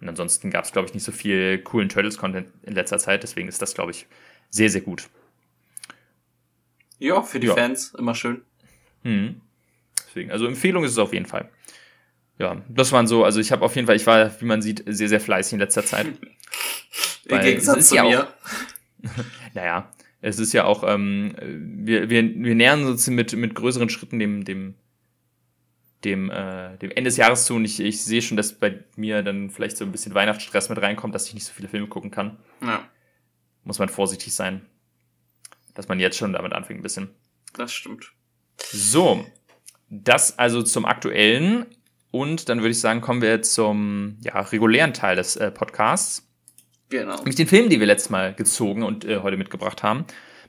[0.00, 3.48] Und ansonsten gab es, glaube ich, nicht so viel coolen Turtles-Content in letzter Zeit, deswegen
[3.48, 4.06] ist das, glaube ich,
[4.50, 5.08] sehr, sehr gut.
[6.98, 7.54] Ja, für die ja.
[7.54, 8.42] Fans immer schön.
[9.02, 9.40] Mhm.
[10.06, 11.48] Deswegen, also Empfehlung ist es auf jeden Fall.
[12.38, 14.82] Ja, das waren so, also ich habe auf jeden Fall, ich war, wie man sieht,
[14.86, 16.06] sehr, sehr fleißig in letzter Zeit.
[17.26, 18.24] Im Gegensatz zu ja mir.
[18.24, 19.08] Auch,
[19.54, 24.18] naja, es ist ja auch, ähm, wir, wir, wir nähern uns mit, mit größeren Schritten
[24.18, 24.74] dem, dem,
[26.04, 29.22] dem, äh, dem Ende des Jahres zu und ich, ich sehe schon, dass bei mir
[29.22, 32.10] dann vielleicht so ein bisschen Weihnachtsstress mit reinkommt, dass ich nicht so viele Filme gucken
[32.10, 32.38] kann.
[32.62, 32.88] Ja.
[33.64, 34.64] Muss man vorsichtig sein.
[35.74, 37.10] Dass man jetzt schon damit anfängt ein bisschen.
[37.54, 38.12] Das stimmt.
[38.58, 39.26] So.
[39.90, 41.66] Das also zum aktuellen.
[42.10, 46.28] Und dann würde ich sagen, kommen wir zum ja, regulären Teil des äh, Podcasts.
[46.90, 47.16] Genau.
[47.16, 50.04] Nämlich den Film, den wir letztes Mal gezogen und äh, heute mitgebracht haben.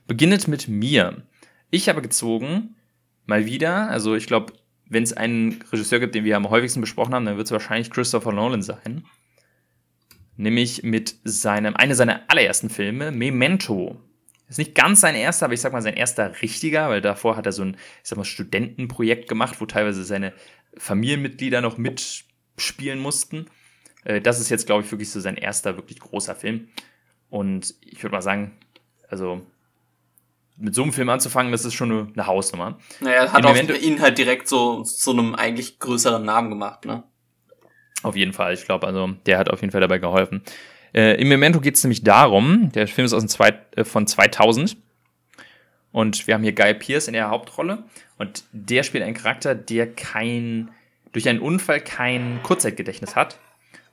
[0.06, 1.22] Beginnet mit mir.
[1.70, 2.76] Ich habe gezogen,
[3.24, 4.52] mal wieder, also ich glaube,
[4.88, 7.90] wenn es einen Regisseur gibt, den wir am häufigsten besprochen haben, dann wird es wahrscheinlich
[7.90, 9.04] Christopher Nolan sein.
[10.36, 14.00] Nämlich mit seinem, einer seiner allerersten Filme, Memento.
[14.48, 17.46] ist nicht ganz sein erster, aber ich sag mal sein erster richtiger, weil davor hat
[17.46, 20.32] er so ein, ich sag mal, Studentenprojekt gemacht, wo teilweise seine
[20.76, 23.46] Familienmitglieder noch mitspielen mussten.
[24.06, 26.68] Äh, das ist jetzt, glaube ich, wirklich so sein erster wirklich großer Film.
[27.28, 28.52] Und ich würde mal sagen,
[29.08, 29.42] also
[30.56, 32.78] mit so einem Film anzufangen, das ist schon eine, eine Hausnummer.
[33.00, 37.02] Naja, hat auch ihn halt direkt so zu einem eigentlich größeren Namen gemacht, ne?
[38.02, 40.42] Auf jeden Fall, ich glaube, also der hat auf jeden Fall dabei geholfen.
[40.94, 44.06] Äh, Im Memento geht es nämlich darum, der Film ist aus dem zwei, äh, von
[44.06, 44.76] 2000
[45.92, 47.84] und wir haben hier Guy Pierce in der Hauptrolle
[48.18, 50.70] und der spielt einen Charakter, der kein,
[51.12, 53.38] durch einen Unfall kein Kurzzeitgedächtnis hat.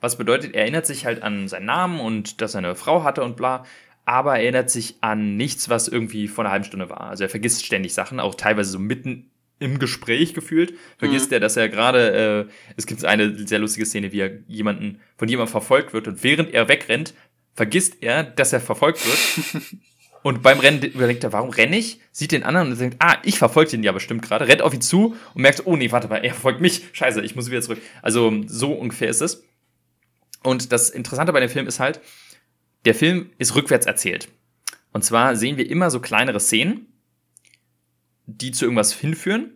[0.04, 3.24] Was bedeutet, er erinnert sich halt an seinen Namen und dass er eine Frau hatte
[3.24, 3.64] und bla,
[4.04, 7.04] aber erinnert sich an nichts, was irgendwie vor einer halben Stunde war.
[7.04, 10.74] Also er vergisst ständig Sachen, auch teilweise so mitten im Gespräch gefühlt.
[10.98, 11.36] Vergisst mhm.
[11.36, 15.26] er, dass er gerade, äh, es gibt eine sehr lustige Szene, wie er jemanden, von
[15.26, 17.14] jemandem verfolgt wird und während er wegrennt,
[17.54, 19.64] vergisst er, dass er verfolgt wird.
[20.22, 21.98] und beim Rennen überlegt er, warum renne ich?
[22.12, 24.82] Sieht den anderen und denkt, ah, ich verfolge den ja bestimmt gerade, rennt auf ihn
[24.82, 26.82] zu und merkt, oh nee, warte mal, er verfolgt mich.
[26.92, 27.80] Scheiße, ich muss wieder zurück.
[28.02, 29.42] Also so ungefähr ist es.
[30.44, 32.00] Und das Interessante bei dem Film ist halt,
[32.84, 34.28] der Film ist rückwärts erzählt.
[34.92, 36.86] Und zwar sehen wir immer so kleinere Szenen,
[38.26, 39.52] die zu irgendwas hinführen,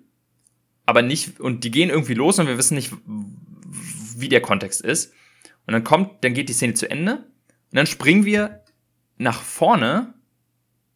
[0.87, 2.93] aber nicht, und die gehen irgendwie los und wir wissen nicht,
[4.17, 5.13] wie der Kontext ist.
[5.67, 8.65] Und dann kommt, dann geht die Szene zu Ende und dann springen wir
[9.19, 10.15] nach vorne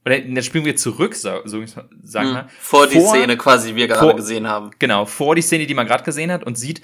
[0.04, 1.64] oder dann springen wir zurück, so, so
[2.02, 2.48] sagen hm, wir.
[2.58, 4.70] Vor die vor, Szene quasi, die wir gerade vor, gesehen haben.
[4.78, 6.80] Genau, vor die Szene, die man gerade gesehen hat und sieht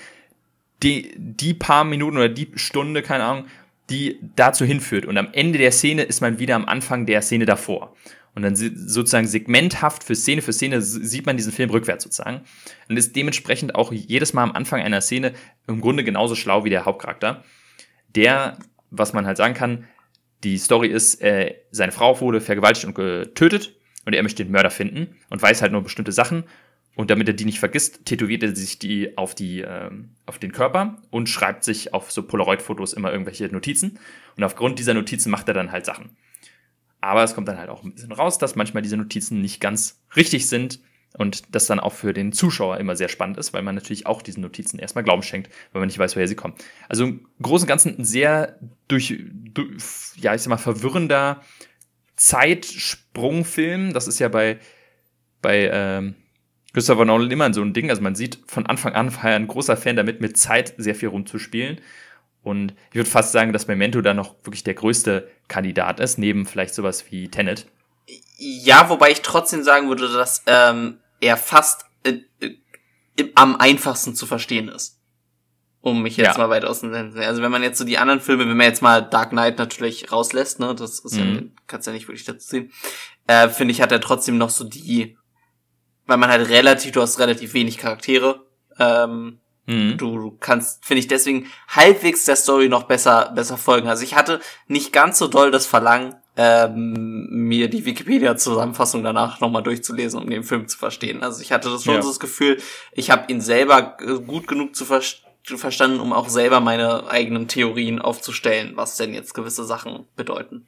[0.82, 3.46] die, die paar Minuten oder die Stunde, keine Ahnung,
[3.90, 5.06] die dazu hinführt.
[5.06, 7.94] Und am Ende der Szene ist man wieder am Anfang der Szene davor.
[8.34, 12.42] Und dann sozusagen segmenthaft für Szene für Szene sieht man diesen Film rückwärts sozusagen.
[12.88, 15.32] Und ist dementsprechend auch jedes Mal am Anfang einer Szene
[15.66, 17.42] im Grunde genauso schlau wie der Hauptcharakter.
[18.14, 18.58] Der,
[18.90, 19.88] was man halt sagen kann,
[20.44, 24.70] die Story ist, äh, seine Frau wurde vergewaltigt und getötet und er möchte den Mörder
[24.70, 26.44] finden und weiß halt nur bestimmte Sachen.
[26.98, 30.50] Und damit er die nicht vergisst, tätowiert er sich die auf, die, ähm, auf den
[30.50, 34.00] Körper und schreibt sich auf so Polaroid-Fotos immer irgendwelche Notizen.
[34.36, 36.16] Und aufgrund dieser Notizen macht er dann halt Sachen.
[37.00, 40.02] Aber es kommt dann halt auch ein bisschen raus, dass manchmal diese Notizen nicht ganz
[40.16, 40.80] richtig sind
[41.16, 44.20] und das dann auch für den Zuschauer immer sehr spannend ist, weil man natürlich auch
[44.20, 46.54] diesen Notizen erstmal Glauben schenkt, weil man nicht weiß, woher sie kommen.
[46.88, 48.58] Also im Großen und Ganzen ein sehr
[48.88, 49.16] durch,
[49.54, 49.84] durch
[50.16, 51.44] ja, ich sag mal, verwirrender
[52.16, 53.92] Zeitsprungfilm.
[53.92, 54.58] Das ist ja bei,
[55.40, 56.16] bei ähm,
[56.78, 57.90] Christopher Nolan immer so ein Ding.
[57.90, 60.94] Also man sieht von Anfang an, war er ein großer Fan damit, mit Zeit sehr
[60.94, 61.80] viel rumzuspielen.
[62.44, 66.46] Und ich würde fast sagen, dass Memento da noch wirklich der größte Kandidat ist, neben
[66.46, 67.66] vielleicht sowas wie Tenet.
[68.36, 72.54] Ja, wobei ich trotzdem sagen würde, dass ähm, er fast äh, äh,
[73.34, 75.00] am einfachsten zu verstehen ist.
[75.80, 76.38] Um mich jetzt ja.
[76.38, 77.18] mal weiter auszusetzen.
[77.18, 80.12] Also wenn man jetzt so die anderen Filme, wenn man jetzt mal Dark Knight natürlich
[80.12, 81.34] rauslässt, ne, das ist mhm.
[81.34, 82.72] ja, kannst ja nicht wirklich dazu sehen,
[83.26, 85.17] äh, finde ich, hat er trotzdem noch so die,
[86.08, 88.44] weil man halt relativ, du hast relativ wenig Charaktere,
[88.80, 89.98] ähm, Mhm.
[89.98, 93.88] Du, du kannst, finde ich, deswegen halbwegs der Story noch besser, besser folgen.
[93.88, 99.62] Also ich hatte nicht ganz so doll das Verlangen, ähm, mir die Wikipedia-Zusammenfassung danach nochmal
[99.62, 101.22] durchzulesen, um den Film zu verstehen.
[101.22, 102.02] Also ich hatte das schon ja.
[102.02, 102.56] so das Gefühl,
[102.92, 105.02] ich habe ihn selber gut genug zu ver
[105.44, 110.66] verstanden, um auch selber meine eigenen Theorien aufzustellen, was denn jetzt gewisse Sachen bedeuten.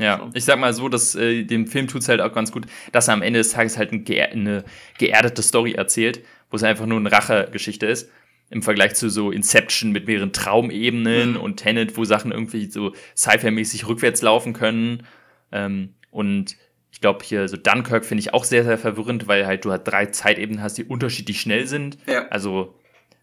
[0.00, 3.08] Ja, ich sag mal so, dass äh, dem Film tut's halt auch ganz gut, dass
[3.08, 4.64] er am Ende des Tages halt ein geer eine
[4.98, 8.10] geerdete Story erzählt, wo es einfach nur eine Rachegeschichte ist
[8.50, 11.40] im Vergleich zu so Inception mit mehreren Traumebenen mhm.
[11.40, 15.04] und Tenet, wo Sachen irgendwie so Sci-Fi-mäßig rückwärts laufen können.
[15.52, 16.56] Ähm, und
[16.90, 19.86] ich glaube hier so Dunkirk finde ich auch sehr, sehr verwirrend, weil halt du halt
[19.86, 21.98] drei Zeitebenen hast, die unterschiedlich schnell sind.
[22.06, 22.26] Ja.
[22.28, 22.74] Also,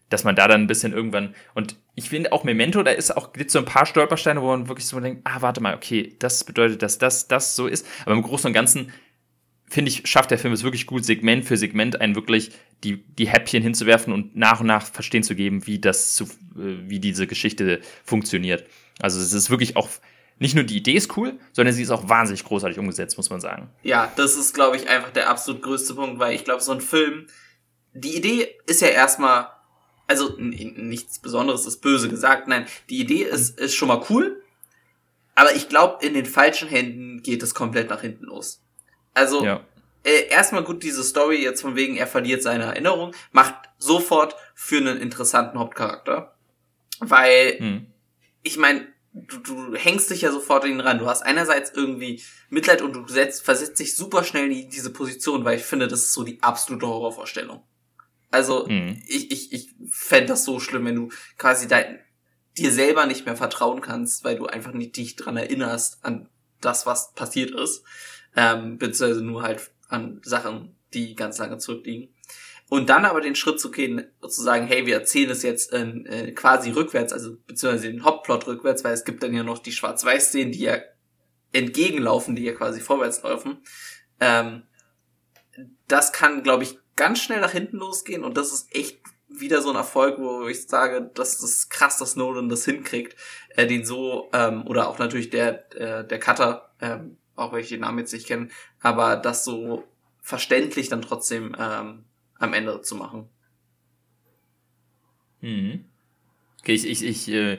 [0.08, 3.32] dass man da dann ein bisschen irgendwann, und ich finde auch Memento, da ist auch,
[3.32, 6.44] gibt so ein paar Stolpersteine, wo man wirklich so denkt, ah, warte mal, okay, das
[6.44, 7.86] bedeutet, dass das, das so ist.
[8.04, 8.92] Aber im Großen und Ganzen
[9.68, 12.52] finde ich, schafft der Film es wirklich gut, Segment für Segment einen wirklich
[12.84, 16.88] die, die Häppchen hinzuwerfen und nach und nach verstehen zu geben, wie das zu, äh,
[16.88, 18.64] wie diese Geschichte funktioniert.
[19.00, 19.88] Also es ist wirklich auch,
[20.38, 23.40] nicht nur die Idee ist cool, sondern sie ist auch wahnsinnig großartig umgesetzt, muss man
[23.40, 23.68] sagen.
[23.82, 26.80] Ja, das ist, glaube ich, einfach der absolut größte Punkt, weil ich glaube, so ein
[26.80, 27.26] Film,
[27.92, 29.48] die Idee ist ja erstmal,
[30.08, 34.42] also nichts Besonderes ist böse gesagt, nein, die Idee ist, ist schon mal cool,
[35.34, 38.60] aber ich glaube, in den falschen Händen geht es komplett nach hinten los.
[39.14, 39.60] Also ja.
[40.02, 44.78] äh, erstmal gut diese Story jetzt von wegen er verliert seine Erinnerung macht sofort für
[44.78, 46.34] einen interessanten Hauptcharakter,
[47.00, 47.86] weil hm.
[48.42, 50.98] ich meine du, du hängst dich ja sofort in ihn ran.
[50.98, 55.44] Du hast einerseits irgendwie Mitleid und du setzt, versetzt dich super schnell in diese Position,
[55.44, 57.62] weil ich finde, das ist so die absolute Horrorvorstellung.
[58.30, 59.02] Also mhm.
[59.06, 61.98] ich, ich, ich fände das so schlimm, wenn du quasi dein,
[62.56, 66.28] dir selber nicht mehr vertrauen kannst, weil du einfach nicht dich dran erinnerst an
[66.60, 67.84] das, was passiert ist.
[68.36, 72.14] ähm, beziehungsweise nur halt an Sachen, die ganz lange zurückliegen.
[72.68, 76.32] Und dann aber den Schritt zu gehen, zu sagen, hey, wir erzählen es jetzt äh,
[76.32, 80.52] quasi rückwärts, also beziehungsweise den Hauptplot rückwärts, weil es gibt dann ja noch die Schwarz-Weiß-Szenen,
[80.52, 80.78] die ja
[81.52, 83.62] entgegenlaufen, die ja quasi vorwärts laufen.
[84.20, 84.64] Ähm,
[85.88, 89.70] das kann, glaube ich, ganz schnell nach hinten losgehen und das ist echt wieder so
[89.70, 93.16] ein Erfolg, wo ich sage, das ist krass, dass Nolan das hinkriegt,
[93.50, 97.68] äh, den so, ähm, oder auch natürlich der, äh, der Cutter, ähm, auch wenn ich
[97.68, 98.48] den Namen jetzt nicht kenne,
[98.80, 99.84] aber das so
[100.20, 102.04] verständlich dann trotzdem ähm,
[102.38, 103.28] am Ende zu machen.
[105.40, 105.84] Mhm.
[106.60, 107.58] Okay, ich, ich, ich äh,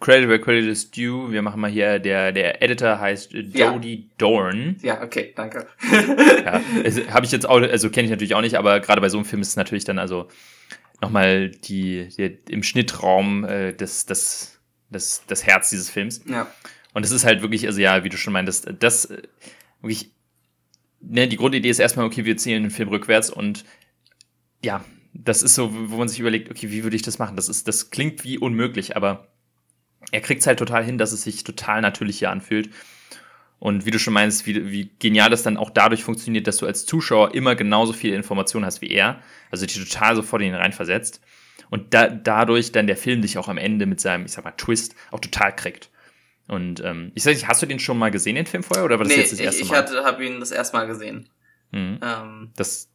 [0.00, 1.30] Credit where credit is due.
[1.30, 4.02] Wir machen mal hier, der, der Editor heißt Jody ja.
[4.16, 4.76] Dorn.
[4.82, 5.66] Ja, okay, danke.
[6.44, 6.60] ja,
[7.12, 9.26] habe ich jetzt auch, also kenne ich natürlich auch nicht, aber gerade bei so einem
[9.26, 10.28] Film ist es natürlich dann also
[11.02, 14.58] nochmal die, die im Schnittraum äh, das, das,
[14.88, 16.22] das, das Herz dieses Films.
[16.26, 16.50] Ja.
[16.94, 19.22] Und es ist halt wirklich, also ja, wie du schon meintest, das äh,
[19.82, 20.12] wirklich,
[21.00, 23.66] ne, die Grundidee ist erstmal, okay, wir zählen den Film rückwärts und
[24.64, 24.82] ja,
[25.12, 27.36] das ist so, wo man sich überlegt, okay, wie würde ich das machen?
[27.36, 29.28] Das ist, das klingt wie unmöglich, aber
[30.10, 32.70] er kriegt es halt total hin, dass es sich total natürlich hier anfühlt.
[33.58, 36.66] Und wie du schon meinst, wie, wie genial das dann auch dadurch funktioniert, dass du
[36.66, 40.54] als Zuschauer immer genauso viele Informationen hast wie er, also dich total sofort in ihn
[40.54, 41.20] reinversetzt.
[41.68, 44.52] Und da, dadurch dann der Film dich auch am Ende mit seinem, ich sag mal,
[44.52, 45.90] Twist auch total kriegt.
[46.48, 48.98] Und ähm, ich sag nicht, hast du den schon mal gesehen, den Film vorher, oder
[48.98, 49.84] war das nee, jetzt das erste ich, Mal?
[49.84, 51.28] Ich habe ihn das erste Mal gesehen.
[51.70, 52.00] Mhm.
[52.02, 52.88] Ähm, das,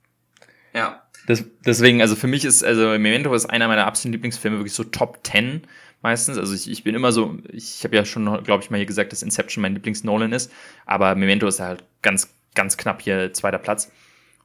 [0.74, 1.04] ja.
[1.28, 4.84] Das, deswegen, also für mich ist, also Memento ist einer meiner absoluten Lieblingsfilme, wirklich so
[4.84, 5.62] Top 10
[6.02, 6.38] meistens.
[6.38, 9.12] Also ich, ich bin immer so, ich habe ja schon, glaube ich, mal hier gesagt,
[9.12, 10.52] dass Inception mein Lieblings-Nolan ist,
[10.86, 13.92] aber Memento ist halt ganz, ganz knapp hier zweiter Platz,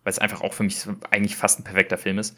[0.05, 0.77] weil es einfach auch für mich
[1.11, 2.37] eigentlich fast ein perfekter Film ist.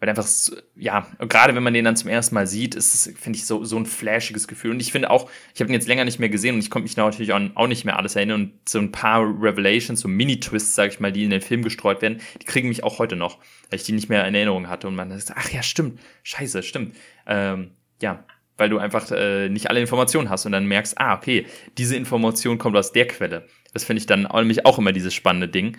[0.00, 0.28] Weil einfach,
[0.76, 3.64] ja, gerade wenn man den dann zum ersten Mal sieht, ist es, finde ich, so,
[3.64, 4.72] so ein flashiges Gefühl.
[4.72, 6.84] Und ich finde auch, ich habe ihn jetzt länger nicht mehr gesehen und ich konnte
[6.84, 8.42] mich natürlich auch, auch nicht mehr alles erinnern.
[8.42, 12.02] Und so ein paar Revelations, so Mini-Twists, sage ich mal, die in den Film gestreut
[12.02, 13.38] werden, die kriegen mich auch heute noch,
[13.70, 14.88] weil ich die nicht mehr in Erinnerung hatte.
[14.88, 16.94] Und man sagt, ach ja, stimmt, scheiße, stimmt.
[17.26, 18.24] Ähm, ja,
[18.56, 22.58] weil du einfach äh, nicht alle Informationen hast und dann merkst, ah, okay, diese Information
[22.58, 23.46] kommt aus der Quelle.
[23.72, 25.76] Das finde ich dann nämlich auch immer dieses spannende Ding,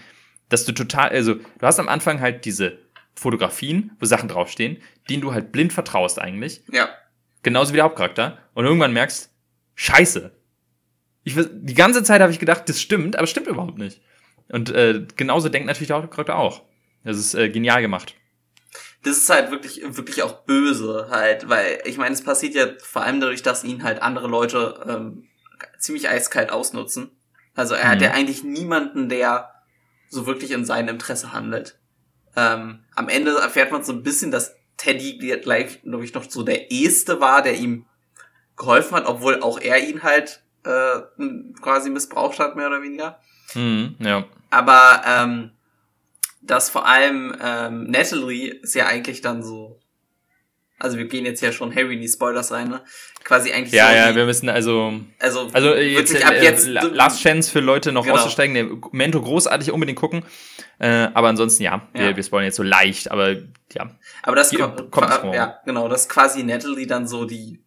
[0.50, 2.80] dass du total, also du hast am Anfang halt diese
[3.16, 4.78] Fotografien, wo Sachen draufstehen,
[5.10, 6.64] denen du halt blind vertraust eigentlich.
[6.72, 6.90] Ja.
[7.44, 8.40] Genauso wie der Hauptcharakter.
[8.54, 9.32] Und irgendwann merkst,
[9.76, 10.32] scheiße.
[11.24, 14.02] Ich, die ganze Zeit habe ich gedacht, das stimmt, aber es stimmt überhaupt nicht.
[14.50, 16.64] Und äh, genauso denkt natürlich der Hauptcharakter auch.
[17.04, 18.16] Das ist äh, genial gemacht
[19.06, 23.04] das ist halt wirklich, wirklich auch böse halt, weil ich meine, es passiert ja vor
[23.04, 25.28] allem dadurch, dass ihn halt andere Leute ähm,
[25.78, 27.12] ziemlich eiskalt ausnutzen.
[27.54, 27.90] Also er mhm.
[27.92, 29.52] hat ja eigentlich niemanden, der
[30.10, 31.78] so wirklich in seinem Interesse handelt.
[32.36, 36.42] Ähm, am Ende erfährt man so ein bisschen, dass Teddy gleich, glaube ich, noch so
[36.42, 37.86] der Eheste war, der ihm
[38.58, 41.02] geholfen hat, obwohl auch er ihn halt äh,
[41.62, 43.20] quasi missbraucht hat, mehr oder weniger.
[43.54, 44.26] Mhm, ja.
[44.50, 45.52] Aber ähm,
[46.46, 49.80] dass vor allem ähm, Natalie ist ja eigentlich dann so.
[50.78, 52.84] Also wir gehen jetzt ja schon Harry in die Spoilers rein, ne?
[53.24, 56.68] Quasi eigentlich Ja, so ja, die, wir müssen also also, also jetzt, ab äh, jetzt
[56.68, 58.18] Last Chance für Leute noch genau.
[58.18, 60.24] auszusteigen, Mento großartig unbedingt gucken.
[60.78, 62.02] Äh, aber ansonsten ja, ja.
[62.02, 63.38] Wir, wir spoilern jetzt so leicht, aber
[63.74, 63.96] ja.
[64.24, 67.64] Aber das kommt, kommt ja, genau, das quasi Natalie dann so die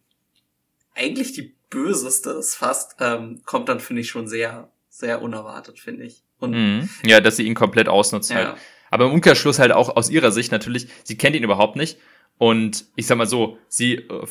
[0.93, 6.03] eigentlich die böseste ist fast, ähm, kommt dann finde ich schon sehr sehr unerwartet, finde
[6.03, 6.23] ich.
[6.39, 6.89] Und mhm.
[7.05, 8.35] Ja, dass sie ihn komplett ausnutzt ja.
[8.35, 8.55] halt.
[8.91, 11.97] Aber im Umkehrschluss halt auch aus ihrer Sicht natürlich, sie kennt ihn überhaupt nicht.
[12.37, 14.25] Und ich sag mal so, sie äh,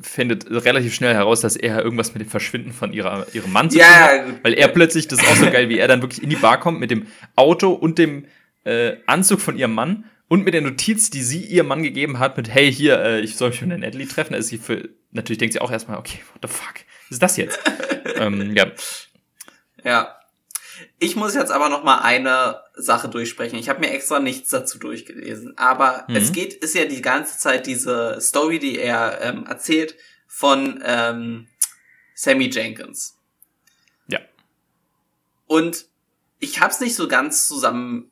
[0.00, 3.78] findet relativ schnell heraus, dass er irgendwas mit dem Verschwinden von ihrer, ihrem Mann zu
[3.78, 4.44] tun ja, hat.
[4.44, 6.58] Weil er plötzlich, das ist auch so geil, wie er dann wirklich in die Bar
[6.58, 8.26] kommt mit dem Auto und dem
[8.64, 12.36] äh, Anzug von ihrem Mann und mit der Notiz, die sie ihrem Mann gegeben hat,
[12.36, 14.32] mit, hey, hier, äh, ich soll mich mit der Natalie treffen.
[14.32, 16.74] Da ist sie für, natürlich denkt sie auch erstmal, okay, what the fuck,
[17.08, 17.58] was ist das jetzt?
[18.16, 18.66] ähm, ja.
[19.84, 20.17] Ja,
[21.00, 23.58] ich muss jetzt aber noch mal eine Sache durchsprechen.
[23.58, 26.16] Ich habe mir extra nichts dazu durchgelesen, aber mhm.
[26.16, 31.46] es geht ist ja die ganze Zeit diese Story, die er ähm, erzählt von ähm,
[32.14, 33.16] Sammy Jenkins.
[34.08, 34.20] Ja.
[35.46, 35.86] Und
[36.40, 38.10] ich habe es nicht so ganz zusammen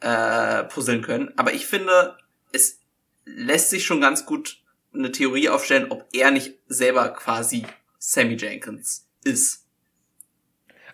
[0.00, 2.16] äh, puzzeln können, aber ich finde,
[2.52, 2.80] es
[3.24, 4.62] lässt sich schon ganz gut
[4.94, 7.66] eine Theorie aufstellen, ob er nicht selber quasi
[7.98, 9.63] Sammy Jenkins ist.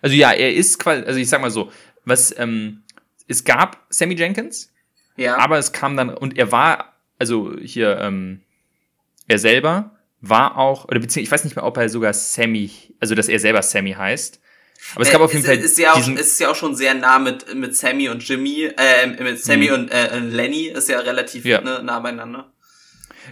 [0.01, 1.71] Also ja, er ist quasi, also ich sag mal so,
[2.05, 2.83] was, ähm,
[3.27, 4.71] es gab Sammy Jenkins,
[5.15, 5.37] ja.
[5.37, 8.41] aber es kam dann, und er war, also hier, ähm,
[9.27, 13.15] er selber war auch, oder beziehungsweise, ich weiß nicht mehr, ob er sogar Sammy, also
[13.15, 14.39] dass er selber Sammy heißt.
[14.95, 15.57] Aber es äh, gab auf jeden Fall.
[15.57, 19.07] Ist ja, auch, ist ja auch schon sehr nah mit, mit Sammy und Jimmy, äh,
[19.23, 19.73] mit Sammy mhm.
[19.73, 21.61] und äh, Lenny ist ja relativ ja.
[21.61, 22.51] Ne, nah beieinander.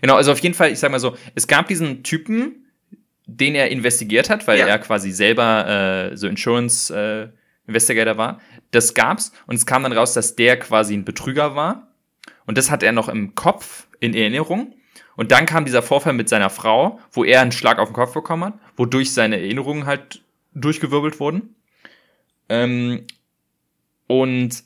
[0.01, 2.68] Genau, also auf jeden Fall, ich sag mal so, es gab diesen Typen,
[3.37, 4.67] den er investigiert hat, weil ja.
[4.67, 7.29] er quasi selber äh, so Insurance, äh,
[7.67, 8.39] Investigator war.
[8.71, 11.87] Das gab's und es kam dann raus, dass der quasi ein Betrüger war.
[12.45, 14.73] Und das hat er noch im Kopf, in Erinnerung.
[15.15, 18.13] Und dann kam dieser Vorfall mit seiner Frau, wo er einen Schlag auf den Kopf
[18.13, 21.55] bekommen hat, wodurch seine Erinnerungen halt durchgewirbelt wurden.
[22.47, 23.05] Ähm,
[24.07, 24.63] und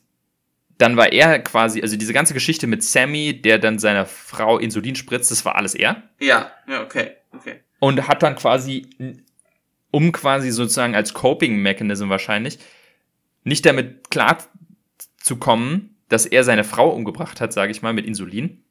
[0.77, 4.95] dann war er quasi, also diese ganze Geschichte mit Sammy, der dann seiner Frau Insulin
[4.95, 6.03] spritzt, das war alles er.
[6.19, 7.62] Ja, ja, okay, okay.
[7.83, 8.87] Und hat dann quasi,
[9.91, 12.57] um quasi sozusagen als Coping-Mechanism wahrscheinlich,
[13.43, 14.37] nicht damit klar
[15.17, 18.63] zu kommen, dass er seine Frau umgebracht hat, sage ich mal, mit Insulin.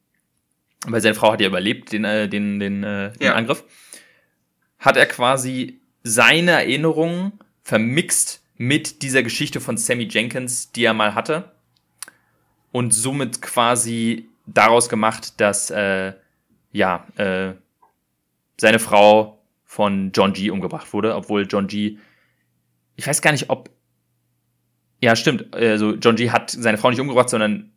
[0.87, 3.35] Weil seine Frau hat ja überlebt, den, äh, den, den, äh, den ja.
[3.35, 3.63] Angriff.
[4.79, 11.13] Hat er quasi seine Erinnerungen vermixt mit dieser Geschichte von Sammy Jenkins, die er mal
[11.13, 11.51] hatte.
[12.71, 16.13] Und somit quasi daraus gemacht, dass äh,
[16.71, 17.53] ja, äh,
[18.59, 20.49] seine Frau von John G.
[20.49, 21.97] umgebracht wurde, obwohl John G.
[22.95, 23.69] Ich weiß gar nicht, ob.
[25.01, 25.53] Ja, stimmt.
[25.53, 26.29] Also John G.
[26.31, 27.73] hat seine Frau nicht umgebracht, sondern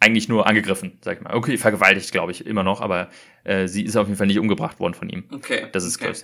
[0.00, 1.34] eigentlich nur angegriffen, sag ich mal.
[1.34, 3.10] Okay, vergewaltigt, glaube ich, immer noch, aber
[3.44, 5.24] äh, sie ist auf jeden Fall nicht umgebracht worden von ihm.
[5.30, 5.68] Okay.
[5.72, 6.14] Das ist okay.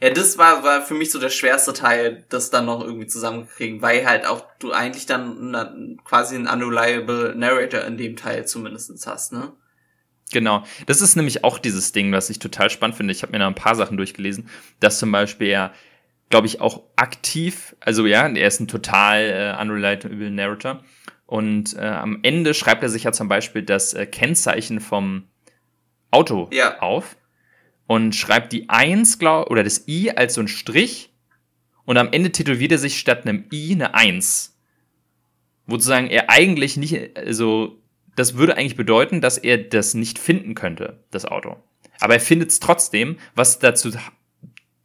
[0.00, 3.82] Ja, das war, war für mich so der schwerste Teil, das dann noch irgendwie zusammenzukriegen,
[3.82, 9.06] weil halt auch du eigentlich dann na, quasi einen unreliable Narrator in dem Teil zumindestens
[9.06, 9.52] hast, ne?
[10.32, 10.64] Genau.
[10.86, 13.12] Das ist nämlich auch dieses Ding, was ich total spannend finde.
[13.12, 15.72] Ich habe mir da ein paar Sachen durchgelesen, dass zum Beispiel er,
[16.28, 20.84] glaube ich, auch aktiv, also ja, er ist ein total äh, unreliable Narrator.
[21.26, 25.24] Und äh, am Ende schreibt er sich ja zum Beispiel das äh, Kennzeichen vom
[26.10, 26.80] Auto ja.
[26.80, 27.16] auf
[27.86, 31.12] und schreibt die 1 glaub, oder das I als so ein Strich
[31.84, 34.56] und am Ende tätowiert er sich statt einem I eine 1.
[35.66, 37.79] Wo sozusagen er eigentlich nicht, also
[38.20, 41.56] das würde eigentlich bedeuten, dass er das nicht finden könnte, das Auto.
[42.00, 43.90] Aber er findet es trotzdem, was dazu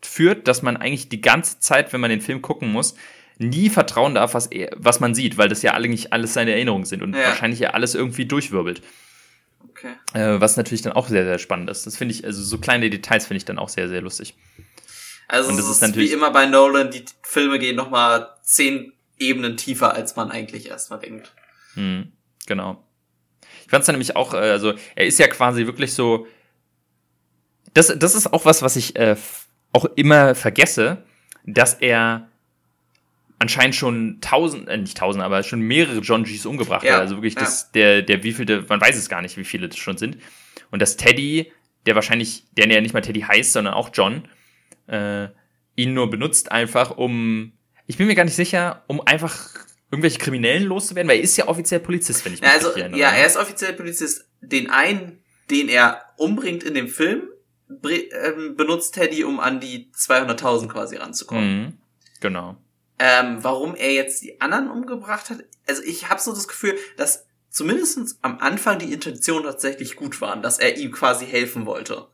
[0.01, 2.95] führt, dass man eigentlich die ganze Zeit, wenn man den Film gucken muss,
[3.37, 6.85] nie vertrauen darf, was, er, was man sieht, weil das ja eigentlich alles seine Erinnerungen
[6.85, 7.23] sind und ja.
[7.23, 8.81] wahrscheinlich ja alles irgendwie durchwirbelt.
[9.67, 9.91] Okay.
[10.13, 11.85] Äh, was natürlich dann auch sehr, sehr spannend ist.
[11.85, 14.37] Das finde ich, also so kleine Details finde ich dann auch sehr, sehr lustig.
[15.27, 19.57] Also und das ist, ist wie immer bei Nolan, die Filme gehen nochmal zehn Ebenen
[19.57, 21.33] tiefer, als man eigentlich erstmal denkt.
[21.73, 22.13] Hm,
[22.45, 22.81] genau.
[23.65, 26.27] Ich fand es nämlich auch, äh, also er ist ja quasi wirklich so.
[27.73, 29.17] Das, das ist auch was, was ich äh,
[29.73, 31.03] auch immer vergesse,
[31.45, 32.29] dass er
[33.39, 37.01] anscheinend schon tausend, äh, nicht tausend, aber schon mehrere John Gs umgebracht ja, hat.
[37.01, 37.41] Also wirklich, ja.
[37.41, 40.17] das, der, der wievielte, man weiß es gar nicht, wie viele das schon sind.
[40.71, 41.51] Und dass Teddy,
[41.85, 44.27] der wahrscheinlich, der ja nicht mal Teddy heißt, sondern auch John,
[44.87, 45.27] äh,
[45.75, 47.51] ihn nur benutzt einfach, um,
[47.87, 51.47] ich bin mir gar nicht sicher, um einfach irgendwelche Kriminellen loszuwerden, weil er ist ja
[51.47, 52.99] offiziell Polizist, wenn ich mich also, erinnere.
[52.99, 54.27] Ja, er ist offiziell Polizist.
[54.41, 57.29] Den einen, den er umbringt in dem Film,
[57.69, 61.61] ähm, benutzt Teddy, um an die 200.000 quasi ranzukommen.
[61.61, 61.73] Mhm,
[62.19, 62.57] genau.
[62.97, 67.25] Ähm, warum er jetzt die anderen umgebracht hat, also ich habe so das Gefühl, dass
[67.49, 72.07] zumindest am Anfang die Intention tatsächlich gut waren, dass er ihm quasi helfen wollte.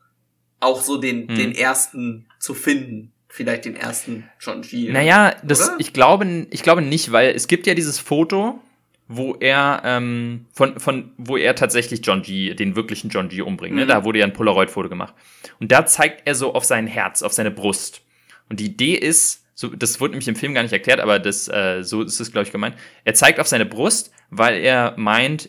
[0.60, 1.34] Auch so den, hm.
[1.34, 3.11] den ersten zu finden.
[3.34, 4.92] Vielleicht den ersten John G.
[4.92, 8.60] Naja, das, ich glaube, ich glaube nicht, weil es gibt ja dieses Foto,
[9.08, 13.74] wo er ähm, von, von wo er tatsächlich John G, den wirklichen John G umbringt.
[13.74, 13.84] Ne?
[13.84, 13.88] Mhm.
[13.88, 15.14] Da wurde ja ein Polaroid-Foto gemacht.
[15.60, 18.02] Und da zeigt er so auf sein Herz, auf seine Brust.
[18.50, 21.48] Und die Idee ist, so, das wurde nämlich im Film gar nicht erklärt, aber das,
[21.48, 22.76] äh, so ist es, glaube ich, gemeint.
[23.04, 25.48] Er zeigt auf seine Brust, weil er meint,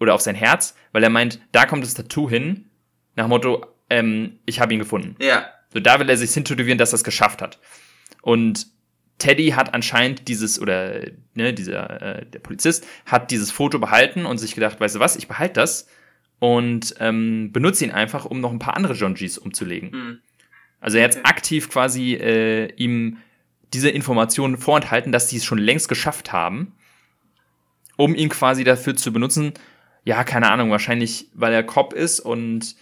[0.00, 2.70] oder auf sein Herz, weil er meint, da kommt das Tattoo hin,
[3.14, 5.14] nach Motto, ähm, ich habe ihn gefunden.
[5.20, 5.46] Ja.
[5.72, 7.58] So, da will er sich hintätowieren, dass er es geschafft hat.
[8.22, 8.66] Und
[9.18, 11.00] Teddy hat anscheinend dieses, oder
[11.34, 15.16] ne, dieser, äh, der Polizist hat dieses Foto behalten und sich gedacht, weißt du was,
[15.16, 15.86] ich behalte das
[16.38, 19.90] und ähm, benutze ihn einfach, um noch ein paar andere John Gs umzulegen.
[19.90, 20.18] Mhm.
[20.80, 21.24] Also er hat okay.
[21.24, 23.18] aktiv quasi äh, ihm
[23.72, 26.72] diese Informationen vorenthalten, dass sie es schon längst geschafft haben,
[27.96, 29.52] um ihn quasi dafür zu benutzen.
[30.04, 32.74] Ja, keine Ahnung, wahrscheinlich, weil er Cop ist und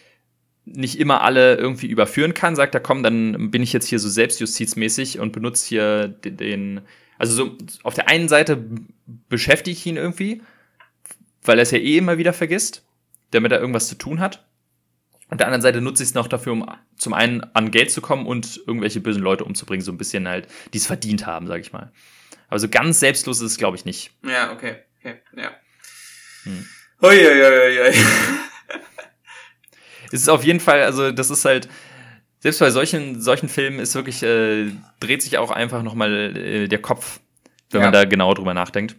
[0.75, 4.09] nicht immer alle irgendwie überführen kann, sagt er, komm, dann bin ich jetzt hier so
[4.09, 6.83] selbstjustizmäßig und benutze hier den,
[7.19, 8.65] also so, auf der einen Seite
[9.29, 10.43] beschäftige ich ihn irgendwie,
[11.43, 12.85] weil er es ja eh immer wieder vergisst,
[13.31, 14.47] damit er irgendwas zu tun hat.
[15.31, 18.01] Auf der anderen Seite nutze ich es noch dafür, um zum einen an Geld zu
[18.01, 21.61] kommen und irgendwelche bösen Leute umzubringen, so ein bisschen halt, die es verdient haben, sag
[21.61, 21.93] ich mal.
[22.49, 24.11] Aber so ganz selbstlos ist es, glaube ich, nicht.
[24.25, 24.77] Ja, okay.
[25.01, 25.17] okay.
[25.37, 25.51] Ja.
[26.45, 26.67] Hm.
[27.03, 28.45] Ui, ui, ui, ui.
[30.13, 31.69] Es ist auf jeden Fall, also das ist halt,
[32.41, 36.81] selbst bei solchen, solchen Filmen ist wirklich, äh, dreht sich auch einfach nochmal äh, der
[36.81, 37.21] Kopf,
[37.71, 37.87] wenn ja.
[37.87, 38.97] man da genau drüber nachdenkt.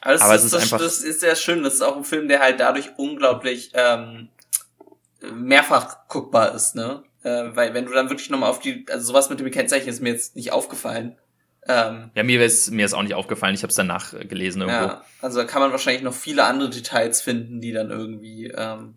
[0.00, 0.78] Aber, Aber es ist, das, einfach.
[0.78, 1.62] Das ist sehr schön.
[1.62, 4.28] Das ist auch ein Film, der halt dadurch unglaublich ähm,
[5.34, 7.02] mehrfach guckbar ist, ne?
[7.22, 10.00] Äh, weil wenn du dann wirklich nochmal auf die, also sowas mit dem Kennzeichen ist
[10.00, 11.16] mir jetzt nicht aufgefallen.
[11.66, 13.54] Ähm, ja, mir ist mir ist auch nicht aufgefallen.
[13.56, 14.86] Ich habe es danach äh, gelesen irgendwo.
[14.86, 18.94] Ja, also da kann man wahrscheinlich noch viele andere Details finden, die dann irgendwie ähm,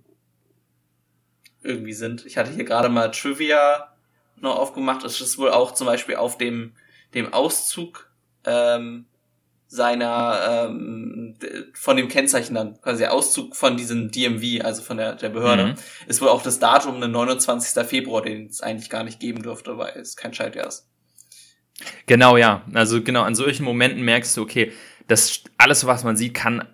[1.61, 2.25] irgendwie sind.
[2.25, 3.93] Ich hatte hier gerade mal Trivia
[4.37, 5.03] noch aufgemacht.
[5.03, 6.73] Es ist wohl auch zum Beispiel auf dem
[7.13, 8.11] dem Auszug
[8.45, 9.05] ähm,
[9.67, 11.35] seiner ähm,
[11.73, 15.75] von dem Kennzeichen dann, quasi Auszug von diesem DMV, also von der, der Behörde, mhm.
[16.07, 17.85] ist wohl auch das Datum der 29.
[17.87, 20.89] Februar, den es eigentlich gar nicht geben dürfte, weil es kein Schaltjahr ist.
[22.07, 22.63] Genau, ja.
[22.73, 24.73] Also genau, an solchen Momenten merkst du, okay,
[25.07, 26.67] das alles, was man sieht, kann,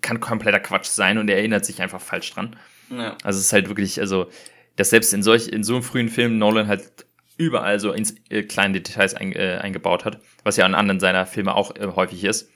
[0.00, 2.56] kann kompletter Quatsch sein und er erinnert sich einfach falsch dran.
[2.90, 3.16] Ja.
[3.22, 4.28] Also es ist halt wirklich, also,
[4.76, 8.42] dass selbst in solch, in so einem frühen Film Nolan halt überall so ins äh,
[8.42, 12.24] kleine Details ein, äh, eingebaut hat, was ja an anderen seiner Filme auch äh, häufig
[12.24, 12.50] ist.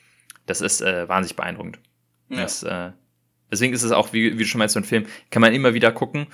[0.47, 1.79] Das ist äh, wahnsinnig beeindruckend.
[2.29, 2.43] Ja.
[2.43, 2.91] Das, äh,
[3.51, 5.73] deswegen ist es auch, wie, wie du schon meinst, so ein Film, kann man immer
[5.73, 6.27] wieder gucken.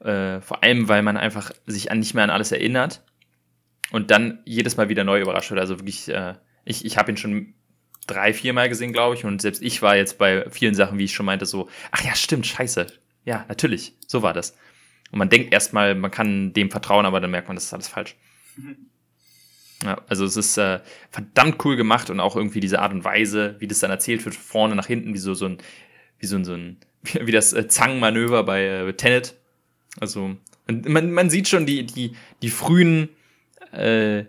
[0.00, 3.02] Äh, vor allem, weil man einfach sich an nicht mehr an alles erinnert
[3.90, 5.60] und dann jedes Mal wieder neu überrascht wird.
[5.60, 7.54] Also wirklich, äh, ich, ich habe ihn schon
[8.06, 11.04] drei, vier Mal gesehen, glaube ich, und selbst ich war jetzt bei vielen Sachen, wie
[11.04, 12.86] ich schon meinte, so, ach ja, stimmt, scheiße.
[13.24, 14.56] Ja, natürlich, so war das.
[15.10, 17.88] Und man denkt erstmal, man kann dem vertrauen, aber dann merkt man, das ist alles
[17.88, 18.16] falsch.
[19.82, 23.56] Ja, also es ist äh, verdammt cool gemacht und auch irgendwie diese Art und Weise,
[23.58, 25.58] wie das dann erzählt wird, vorne nach hinten, wie so, so ein,
[26.18, 29.34] wie so ein, so ein wie, das äh, Zangenmanöver bei äh, Tenet.
[30.00, 33.10] Also, man, man sieht schon die, die, die frühen
[33.72, 34.24] äh,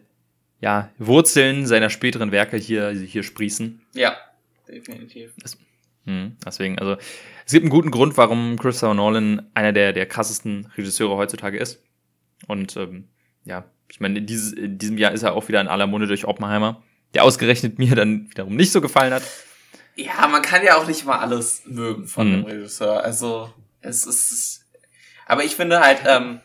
[0.60, 3.82] ja, Wurzeln seiner späteren Werke hier, hier sprießen.
[3.94, 4.18] Ja,
[4.68, 5.32] definitiv.
[5.38, 5.58] Das,
[6.06, 6.98] hm, deswegen, also
[7.46, 11.84] es gibt einen guten Grund, warum Christopher Nolan einer der, der krassesten Regisseure heutzutage ist.
[12.48, 13.10] Und ähm,
[13.44, 16.08] ja, ich meine, in, dieses, in diesem Jahr ist er auch wieder in aller Munde
[16.08, 16.84] durch Oppenheimer,
[17.14, 19.24] der ausgerechnet mir dann wiederum nicht so gefallen hat.
[19.96, 22.32] Ja, man kann ja auch nicht mal alles mögen von mhm.
[22.34, 23.04] dem Regisseur.
[23.04, 23.52] Also
[23.82, 24.66] es ist.
[25.26, 26.40] Aber ich finde halt, ähm,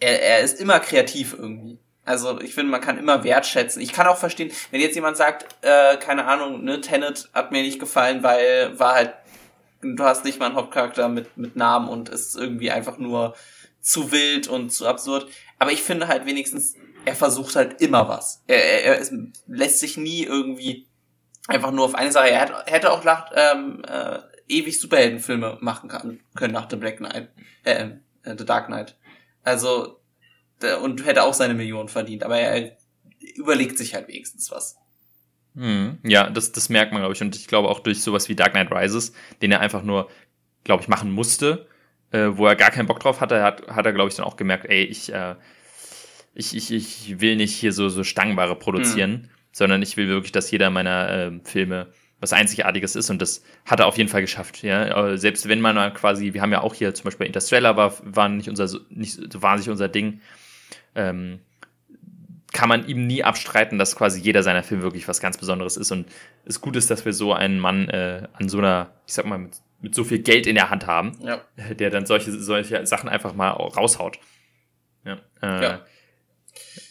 [0.00, 1.78] er, er ist immer kreativ irgendwie.
[2.08, 3.82] Also ich finde, man kann immer wertschätzen.
[3.82, 7.60] Ich kann auch verstehen, wenn jetzt jemand sagt, äh, keine Ahnung, ne, Tenet hat mir
[7.60, 9.12] nicht gefallen, weil war halt,
[9.82, 13.34] du hast nicht mal einen Hauptcharakter mit, mit Namen und ist irgendwie einfach nur
[13.82, 15.30] zu wild und zu absurd.
[15.58, 18.42] Aber ich finde halt wenigstens, er versucht halt immer was.
[18.46, 19.06] Er, er, er
[19.46, 20.86] lässt sich nie irgendwie
[21.46, 22.30] einfach nur auf eine Sache.
[22.30, 26.96] Er hat, hätte auch lacht, ähm, äh, ewig Superheldenfilme machen kann, können nach The Black
[26.96, 27.28] Knight,
[27.64, 27.90] äh,
[28.22, 28.96] äh The Dark Knight.
[29.44, 29.98] Also
[30.82, 32.76] und hätte auch seine Millionen verdient, aber er
[33.36, 34.76] überlegt sich halt wenigstens was.
[35.54, 37.20] Hm, ja, das, das merkt man, glaube ich.
[37.20, 40.08] Und ich glaube auch durch sowas wie Dark Knight Rises, den er einfach nur,
[40.64, 41.66] glaube ich, machen musste,
[42.10, 44.36] äh, wo er gar keinen Bock drauf hatte, hat, hat er, glaube ich, dann auch
[44.36, 45.34] gemerkt, ey, ich, äh,
[46.34, 49.28] ich, ich, ich will nicht hier so, so Stangenware produzieren, hm.
[49.52, 53.80] sondern ich will wirklich, dass jeder meiner äh, Filme was Einzigartiges ist und das hat
[53.80, 54.62] er auf jeden Fall geschafft.
[54.62, 57.94] Ja, äh, selbst wenn man quasi, wir haben ja auch hier zum Beispiel Interstellar war,
[58.02, 60.20] war nicht unser, nicht so wahnsinnig unser Ding,
[60.94, 61.40] ähm,
[62.52, 65.90] kann man ihm nie abstreiten, dass quasi jeder seiner Filme wirklich was ganz Besonderes ist.
[65.90, 66.08] Und
[66.44, 69.38] es gut ist, dass wir so einen Mann äh, an so einer, ich sag mal,
[69.38, 71.42] mit, mit so viel Geld in der Hand haben, ja.
[71.74, 74.18] der dann solche, solche Sachen einfach mal raushaut.
[75.04, 75.18] Ja.
[75.42, 75.86] Äh, ja.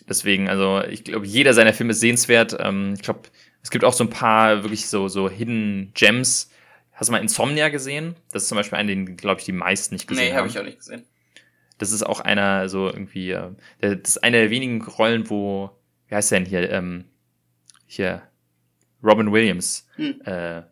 [0.07, 2.55] Deswegen, also ich glaube, jeder seiner Filme ist sehenswert.
[2.59, 3.21] Ähm, ich glaube,
[3.61, 6.51] es gibt auch so ein paar wirklich so, so Hidden Gems.
[6.93, 8.15] Hast du mal Insomnia gesehen?
[8.31, 10.35] Das ist zum Beispiel einer, den, glaube ich, die meisten nicht gesehen nee, haben.
[10.35, 11.03] Nee, habe ich auch nicht gesehen.
[11.77, 15.71] Das ist auch einer, so irgendwie, äh, das ist eine der wenigen Rollen, wo,
[16.07, 17.05] wie heißt der denn hier, ähm,
[17.85, 18.23] hier,
[19.03, 20.21] Robin Williams, hm.
[20.25, 20.63] äh,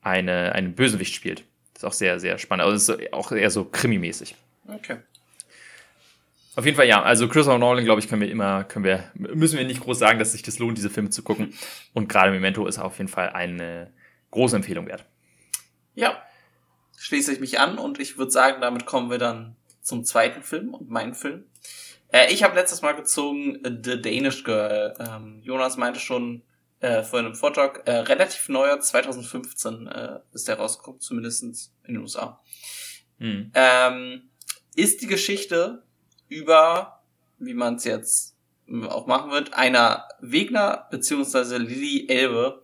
[0.00, 1.44] eine, einen Bösewicht spielt.
[1.74, 2.64] Das ist auch sehr, sehr spannend.
[2.64, 4.34] Also ist auch eher so krimimäßig.
[4.66, 4.98] Okay.
[6.56, 7.02] Auf jeden Fall ja.
[7.02, 10.18] Also Christopher Nolan, glaube ich, können wir immer, können wir, müssen wir nicht groß sagen,
[10.18, 11.54] dass sich das lohnt, diese Filme zu gucken.
[11.94, 13.92] Und gerade Memento ist auf jeden Fall eine
[14.32, 15.04] große Empfehlung wert.
[15.94, 16.20] Ja,
[16.96, 19.54] schließe ich mich an und ich würde sagen, damit kommen wir dann
[19.88, 21.44] zum zweiten Film und meinen Film.
[22.12, 24.94] Äh, ich habe letztes Mal gezogen The Danish Girl.
[25.00, 26.42] Ähm, Jonas meinte schon
[26.80, 31.98] äh, vor einem Vortrag, äh, relativ neuer, 2015 äh, ist der rausgekommen, zumindest in den
[31.98, 32.40] USA.
[33.18, 33.50] Hm.
[33.54, 34.30] Ähm,
[34.76, 35.82] ist die Geschichte
[36.28, 37.02] über,
[37.38, 38.36] wie man es jetzt
[38.88, 42.62] auch machen wird, einer Wegner beziehungsweise Lilly Elbe,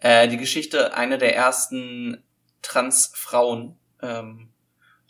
[0.00, 2.22] äh, die Geschichte einer der ersten
[2.62, 4.50] Transfrauen, ähm,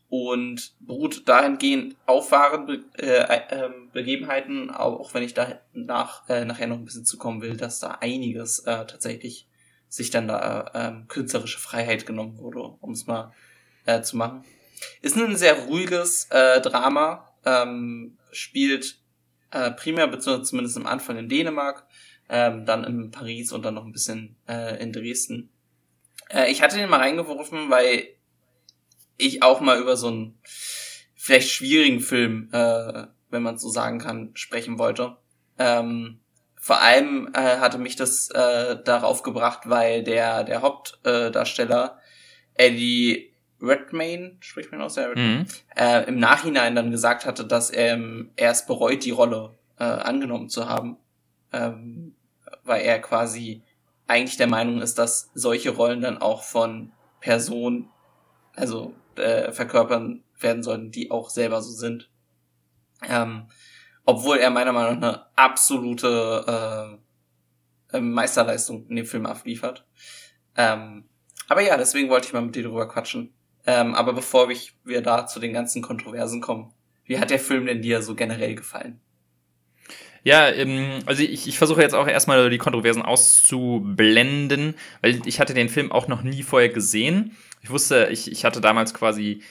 [0.08, 6.44] und beruht dahingehend auf wahren Be äh, äh, Begebenheiten, auch wenn ich da nach, äh,
[6.44, 9.46] nachher noch ein bisschen zukommen will, dass da einiges äh, tatsächlich
[9.88, 13.32] sich dann da äh, künstlerische Freiheit genommen wurde, um es mal
[13.84, 14.44] äh, zu machen.
[15.02, 18.98] Ist ein sehr ruhiges äh, Drama, ähm, spielt
[19.50, 21.86] äh, primär, beziehungsweise zumindest am Anfang in Dänemark,
[22.28, 25.50] ähm, dann in Paris und dann noch ein bisschen äh, in Dresden.
[26.30, 28.08] Äh, ich hatte den mal reingeworfen, weil
[29.18, 30.38] ich auch mal über so einen
[31.14, 35.16] vielleicht schwierigen Film, äh, wenn man so sagen kann, sprechen wollte.
[35.58, 36.20] Ähm,
[36.56, 41.98] vor allem äh, hatte mich das äh, darauf gebracht, weil der, der Hauptdarsteller
[42.54, 45.46] äh, Eddie Redmayne, spricht man aus, der mhm.
[45.76, 50.48] äh, im Nachhinein dann gesagt hatte, dass ähm, er es bereut, die Rolle äh, angenommen
[50.48, 50.96] zu haben,
[51.52, 52.14] ähm,
[52.64, 53.62] weil er quasi
[54.06, 57.88] eigentlich der Meinung ist, dass solche Rollen dann auch von Personen,
[58.54, 62.10] also äh, verkörpern werden sollten, die auch selber so sind.
[63.08, 63.48] Ähm,
[64.04, 66.98] obwohl er meiner Meinung nach eine absolute
[67.92, 69.86] äh, äh, Meisterleistung in dem Film abliefert.
[70.56, 71.04] Ähm,
[71.48, 73.32] aber ja, deswegen wollte ich mal mit dir drüber quatschen.
[73.66, 76.72] Ähm, aber bevor wir da zu den ganzen Kontroversen kommen,
[77.04, 79.00] wie hat der Film denn dir so generell gefallen?
[80.24, 85.54] Ja, ähm, also ich, ich versuche jetzt auch erstmal die Kontroversen auszublenden, weil ich hatte
[85.54, 87.36] den Film auch noch nie vorher gesehen.
[87.62, 89.42] Ich wusste, ich, ich hatte damals quasi,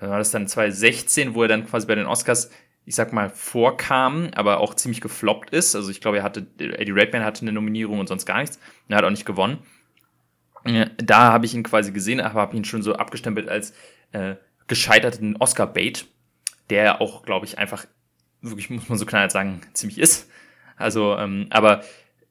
[0.00, 2.50] war das dann 2016, wo er dann quasi bei den Oscars,
[2.86, 5.74] ich sag mal, vorkam, aber auch ziemlich gefloppt ist.
[5.74, 8.58] Also ich glaube, er hatte, Eddie Redmayne hatte eine Nominierung und sonst gar nichts.
[8.88, 9.58] Er hat auch nicht gewonnen.
[10.98, 13.72] Da habe ich ihn quasi gesehen, aber habe ihn schon so abgestempelt als
[14.12, 14.34] äh,
[14.66, 16.06] gescheiterten Oscar-Bait,
[16.68, 17.86] der auch, glaube ich, einfach
[18.42, 20.28] wirklich, muss man so knallhart sagen, ziemlich ist.
[20.76, 21.82] Also, ähm, aber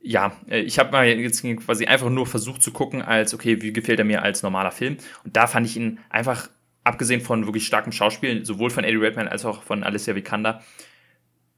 [0.02, 3.74] ja, äh, ich habe mal jetzt quasi einfach nur versucht zu gucken, als, okay, wie
[3.74, 4.98] gefällt er mir als normaler Film?
[5.24, 6.50] Und da fand ich ihn einfach,
[6.84, 10.64] abgesehen von wirklich starkem Schauspiel, sowohl von Eddie Redmayne als auch von Alicia Vikander,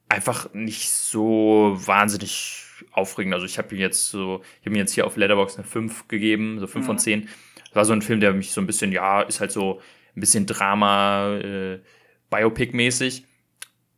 [0.08, 3.32] einfach nicht so wahnsinnig aufregend.
[3.32, 6.58] Also ich habe jetzt so, ich habe mir jetzt hier auf Letterbox eine 5 gegeben,
[6.58, 6.86] so 5 mhm.
[6.86, 7.28] von 10.
[7.68, 9.80] Das war so ein Film, der mich so ein bisschen, ja, ist halt so
[10.14, 11.80] ein bisschen Drama, äh,
[12.30, 13.24] Biopic-mäßig.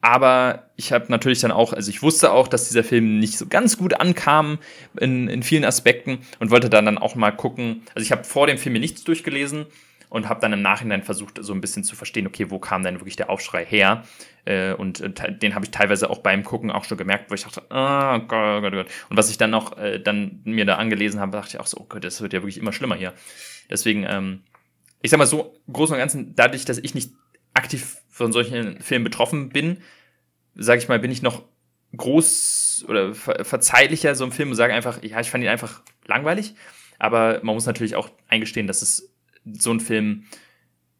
[0.05, 3.46] Aber ich habe natürlich dann auch, also ich wusste auch, dass dieser Film nicht so
[3.46, 4.59] ganz gut ankam
[5.00, 7.84] in, in vielen Aspekten und wollte dann, dann auch mal gucken.
[7.94, 9.64] Also ich habe vor dem Film mir nichts durchgelesen
[10.11, 13.00] und habe dann im Nachhinein versucht, so ein bisschen zu verstehen, okay, wo kam denn
[13.00, 14.05] wirklich der Aufschrei her?
[14.44, 17.44] Äh, und äh, den habe ich teilweise auch beim Gucken auch schon gemerkt, wo ich
[17.44, 18.88] dachte, oh Gott, oh Gott, oh Gott.
[19.09, 21.78] Und was ich dann noch äh, dann mir da angelesen habe, dachte ich auch so,
[21.80, 23.14] oh Gott, das wird ja wirklich immer schlimmer hier.
[23.70, 24.42] Deswegen, ähm,
[25.00, 27.12] ich sag mal so, groß und ganzen, dadurch, dass ich nicht
[27.55, 29.78] aktiv von solchen Filmen betroffen bin,
[30.55, 31.42] sage ich mal, bin ich noch
[31.96, 35.82] groß oder ver verzeihlicher so im Film und sage einfach, ja, ich fand ihn einfach
[36.07, 36.55] langweilig.
[36.98, 40.24] Aber man muss natürlich auch eingestehen, dass es so ein Film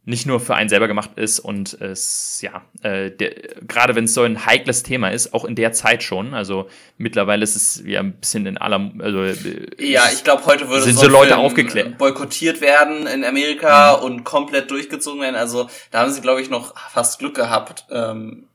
[0.07, 3.11] nicht nur für einen selber gemacht ist und es, ja, äh,
[3.67, 7.43] gerade wenn es so ein heikles Thema ist, auch in der Zeit schon, also mittlerweile
[7.43, 9.35] ist es ja ein bisschen in aller, also äh,
[9.79, 11.97] Ja, ich glaube, heute würde sind so, Leute aufgeklärt.
[11.97, 14.05] boykottiert werden in Amerika mhm.
[14.05, 18.47] und komplett durchgezogen werden, also da haben sie, glaube ich, noch fast Glück gehabt, ähm,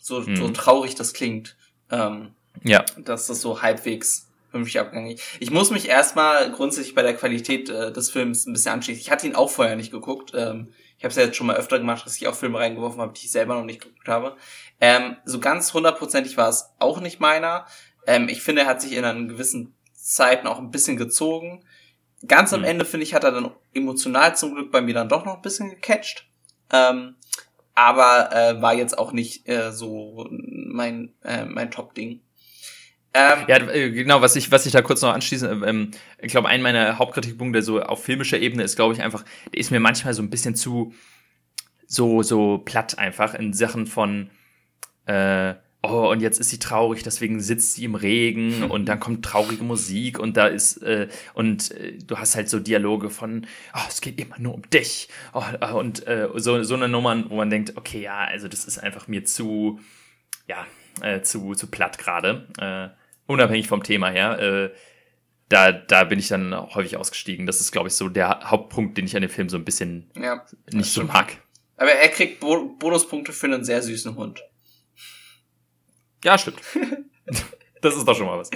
[0.00, 0.36] so, mhm.
[0.36, 1.56] so traurig das klingt,
[1.90, 2.30] ähm,
[2.62, 2.84] ja.
[2.98, 5.18] dass das so halbwegs vernünftig abgegangen.
[5.40, 9.00] Ich muss mich erstmal grundsätzlich bei der Qualität äh, des Films ein bisschen anschließen.
[9.00, 11.56] Ich hatte ihn auch vorher nicht geguckt, ähm, ich habe es ja jetzt schon mal
[11.56, 14.36] öfter gemacht, dass ich auch Filme reingeworfen habe, die ich selber noch nicht geguckt habe.
[14.80, 17.66] Ähm, so ganz hundertprozentig war es auch nicht meiner.
[18.06, 21.64] Ähm, ich finde, er hat sich in einer gewissen Zeiten auch ein bisschen gezogen.
[22.26, 22.66] Ganz am mhm.
[22.66, 25.42] Ende, finde ich, hat er dann emotional zum Glück bei mir dann doch noch ein
[25.42, 26.26] bisschen gecatcht.
[26.72, 27.16] Ähm,
[27.74, 32.20] aber äh, war jetzt auch nicht äh, so mein, äh, mein Top-Ding.
[33.16, 36.48] Ähm, ja, äh, genau, was ich, was ich da kurz noch anschließe, ähm, ich glaube,
[36.48, 40.14] ein meiner Hauptkritikpunkte so auf filmischer Ebene ist, glaube ich, einfach, der ist mir manchmal
[40.14, 40.92] so ein bisschen zu
[41.86, 44.30] so, so platt einfach in Sachen von
[45.06, 45.54] äh,
[45.84, 49.62] oh, und jetzt ist sie traurig, deswegen sitzt sie im Regen und dann kommt traurige
[49.62, 54.00] Musik und da ist, äh, und äh, du hast halt so Dialoge von, oh, es
[54.00, 55.08] geht immer nur um dich.
[55.32, 58.64] Oh, äh, und äh, so, so eine Nummer, wo man denkt, okay, ja, also das
[58.64, 59.78] ist einfach mir zu,
[60.48, 60.66] ja,
[61.00, 62.48] äh, zu, zu platt gerade.
[62.58, 64.70] Äh, unabhängig vom Thema her, äh,
[65.48, 67.46] da, da bin ich dann häufig ausgestiegen.
[67.46, 70.10] Das ist, glaube ich, so der Hauptpunkt, den ich an dem Film so ein bisschen
[70.16, 71.36] ja, nicht so mag.
[71.76, 74.42] Aber er kriegt Bo Bonuspunkte für einen sehr süßen Hund.
[76.24, 76.60] Ja, stimmt.
[77.82, 78.50] das ist doch schon mal was.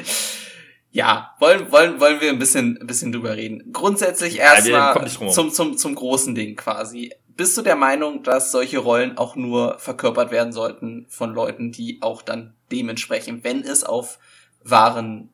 [0.91, 3.73] Ja, wollen, wollen, wollen wir ein bisschen, ein bisschen drüber reden.
[3.73, 7.13] Grundsätzlich erstmal ja, zum, zum, zum großen Ding quasi.
[7.29, 11.99] Bist du der Meinung, dass solche Rollen auch nur verkörpert werden sollten von Leuten, die
[12.01, 14.19] auch dann dementsprechend, wenn es auf
[14.63, 15.31] wahren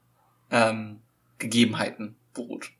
[0.50, 1.00] ähm,
[1.38, 2.70] Gegebenheiten beruht.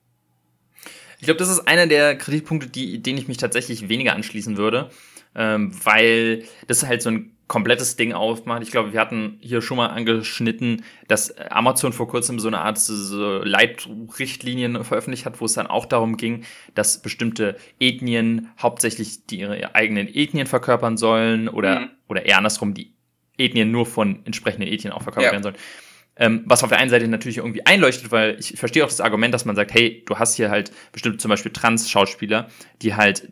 [1.19, 4.89] Ich glaube, das ist einer der Kritikpunkte, die, denen ich mich tatsächlich weniger anschließen würde,
[5.33, 8.63] ähm, weil das halt so ein komplettes Ding aufmacht.
[8.63, 12.79] Ich glaube, wir hatten hier schon mal angeschnitten, dass Amazon vor kurzem so eine Art
[12.79, 16.43] so Leitrichtlinien veröffentlicht hat, wo es dann auch darum ging,
[16.73, 21.89] dass bestimmte Ethnien hauptsächlich die ihre eigenen Ethnien verkörpern sollen oder, mhm.
[22.07, 22.93] oder eher andersrum, die
[23.37, 25.31] Ethnien nur von entsprechenden Ethnien auch verkörpert ja.
[25.33, 25.57] werden sollen.
[26.17, 29.33] Ähm, was auf der einen Seite natürlich irgendwie einleuchtet, weil ich verstehe auch das Argument,
[29.33, 32.49] dass man sagt, hey, du hast hier halt bestimmt zum Beispiel Trans-Schauspieler,
[32.81, 33.31] die halt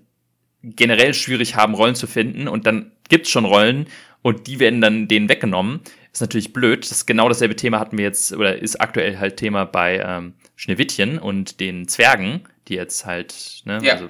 [0.63, 3.87] generell schwierig haben, Rollen zu finden und dann gibt's schon Rollen
[4.21, 5.81] und die werden dann denen weggenommen.
[6.11, 6.83] ist natürlich blöd.
[6.83, 10.33] Das ist genau dasselbe Thema hatten wir jetzt, oder ist aktuell halt Thema bei ähm,
[10.55, 13.93] Schneewittchen und den Zwergen, die jetzt halt, ne, ja.
[13.93, 14.09] also,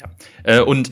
[0.00, 0.10] ja.
[0.44, 0.90] Äh, und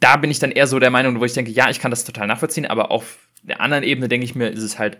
[0.00, 2.04] da bin ich dann eher so der Meinung, wo ich denke, ja, ich kann das
[2.04, 4.98] total nachvollziehen, aber auf der anderen Ebene denke ich mir, ist es halt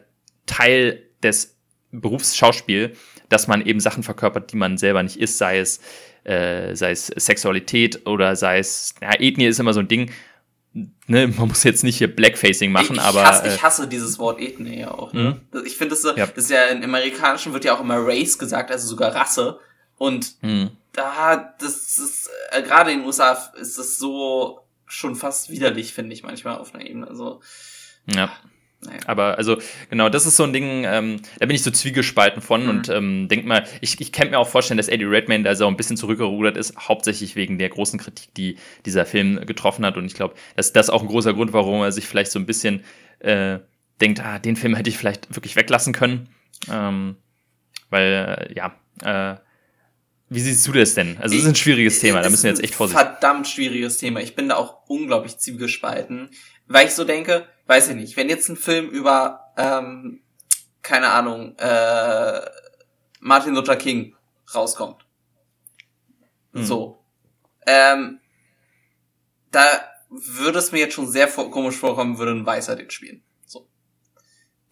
[0.49, 1.57] Teil des
[1.92, 2.94] Berufsschauspiel,
[3.28, 5.80] dass man eben Sachen verkörpert, die man selber nicht ist, sei es,
[6.24, 10.11] äh, sei es Sexualität oder sei es, ja, Ethnie ist immer so ein Ding.
[11.07, 13.24] Ne, man muss jetzt nicht hier Blackfacing machen, ich aber.
[13.24, 15.12] Hasse, äh, ich hasse dieses Wort Ethnie ja auch.
[15.12, 15.40] Ne?
[15.53, 15.64] Mhm.
[15.64, 16.26] Ich finde, das, so, ja.
[16.26, 19.59] das ist ja im Amerikanischen wird ja auch immer Race gesagt, also sogar Rasse.
[19.96, 20.70] Und mhm.
[20.92, 26.12] da, das ist, äh, gerade in den USA ist das so schon fast widerlich, finde
[26.12, 27.09] ich manchmal auf einer Ebene.
[27.09, 27.40] Also,
[28.07, 28.30] ja.
[28.81, 29.01] Naja.
[29.07, 29.59] Aber also,
[29.91, 32.68] genau, das ist so ein Ding, ähm, da bin ich so zwiegespalten von mhm.
[32.68, 35.66] und ähm, denk mal, ich, ich kann mir auch vorstellen, dass Eddie Redmayne da so
[35.66, 38.57] ein bisschen zurückgerudert ist, hauptsächlich wegen der großen Kritik, die
[38.87, 39.97] dieser Film getroffen hat.
[39.97, 42.47] Und ich glaube, dass das auch ein großer Grund, warum er sich vielleicht so ein
[42.47, 42.85] bisschen
[43.18, 43.59] äh,
[44.01, 46.29] denkt, ah, den Film hätte ich vielleicht wirklich weglassen können.
[46.70, 47.16] Ähm,
[47.91, 49.39] weil, äh, ja, äh,
[50.29, 51.16] wie siehst du das denn?
[51.18, 53.09] Also, es ist ein schwieriges Thema, da müssen wir jetzt echt vorsichtig.
[53.09, 54.20] Verdammt schwieriges Thema.
[54.20, 56.29] Ich bin da auch unglaublich zwiegespalten,
[56.66, 60.23] weil ich so denke, weiß ich nicht, wenn jetzt ein Film über, ähm,
[60.83, 62.41] keine Ahnung, äh,
[63.21, 64.16] Martin Luther King
[64.55, 65.07] rauskommt.
[66.53, 66.64] Mhm.
[66.64, 67.05] So.
[67.66, 68.21] Ähm,
[69.51, 69.64] da
[70.09, 73.23] würde es mir jetzt schon sehr komisch vorkommen, würde ein Weißer den spielen.
[73.45, 73.69] So.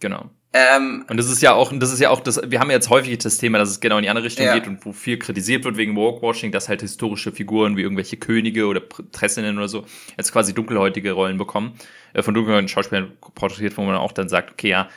[0.00, 0.30] Genau.
[0.56, 3.18] Ähm, und das ist ja auch, das ist ja auch das, wir haben jetzt häufig
[3.18, 4.54] das Thema, dass es genau in die andere Richtung ja.
[4.54, 8.66] geht und wo viel kritisiert wird wegen Walkwashing, dass halt historische Figuren wie irgendwelche Könige
[8.66, 9.84] oder Prinzessinnen oder so
[10.16, 11.74] jetzt quasi dunkelhäutige Rollen bekommen,
[12.14, 14.88] äh, von dunkelhäutigen Schauspielern porträtiert, wo man auch dann sagt, okay, ja,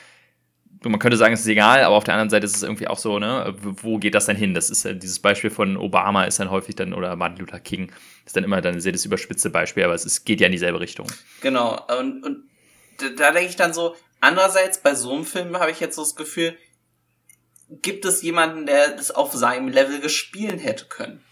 [0.82, 2.96] man könnte sagen, es ist egal, aber auf der anderen Seite ist es irgendwie auch
[2.96, 4.54] so, ne, wo geht das denn hin?
[4.54, 7.92] Das ist äh, dieses Beispiel von Obama ist dann häufig dann, oder Martin Luther King,
[8.24, 10.52] ist dann immer dann ein sehr das überspitzte Beispiel, aber es ist, geht ja in
[10.52, 11.06] dieselbe Richtung.
[11.42, 12.44] Genau, und, und
[13.18, 16.14] da denke ich dann so, Andererseits, bei so einem Film habe ich jetzt so das
[16.14, 16.56] Gefühl,
[17.70, 21.24] gibt es jemanden, der das auf seinem Level gespielt hätte können.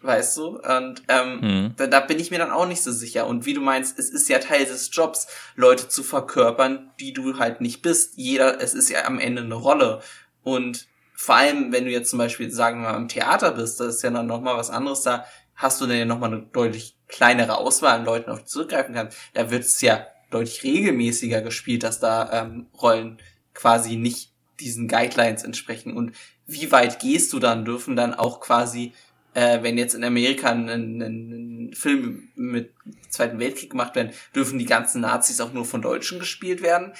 [0.00, 0.60] Weißt du?
[0.60, 1.74] Und ähm, mhm.
[1.76, 3.26] da, da bin ich mir dann auch nicht so sicher.
[3.26, 5.26] Und wie du meinst, es ist ja Teil des Jobs,
[5.56, 8.12] Leute zu verkörpern, die du halt nicht bist.
[8.16, 10.00] Jeder, es ist ja am Ende eine Rolle.
[10.44, 13.96] Und vor allem, wenn du jetzt zum Beispiel, sagen wir mal, im Theater bist, das
[13.96, 15.24] ist ja dann nochmal was anderes, da
[15.56, 19.18] hast du dann ja nochmal eine deutlich kleinere Auswahl an Leuten, auf die zurückgreifen kannst.
[19.34, 23.18] Da wird es ja deutlich regelmäßiger gespielt, dass da ähm, Rollen
[23.54, 25.96] quasi nicht diesen Guidelines entsprechen.
[25.96, 26.14] Und
[26.46, 27.64] wie weit gehst du dann?
[27.64, 28.92] Dürfen dann auch quasi,
[29.34, 32.74] äh, wenn jetzt in Amerika ein, ein, ein Film mit
[33.08, 36.92] Zweiten Weltkrieg gemacht werden, dürfen die ganzen Nazis auch nur von Deutschen gespielt werden?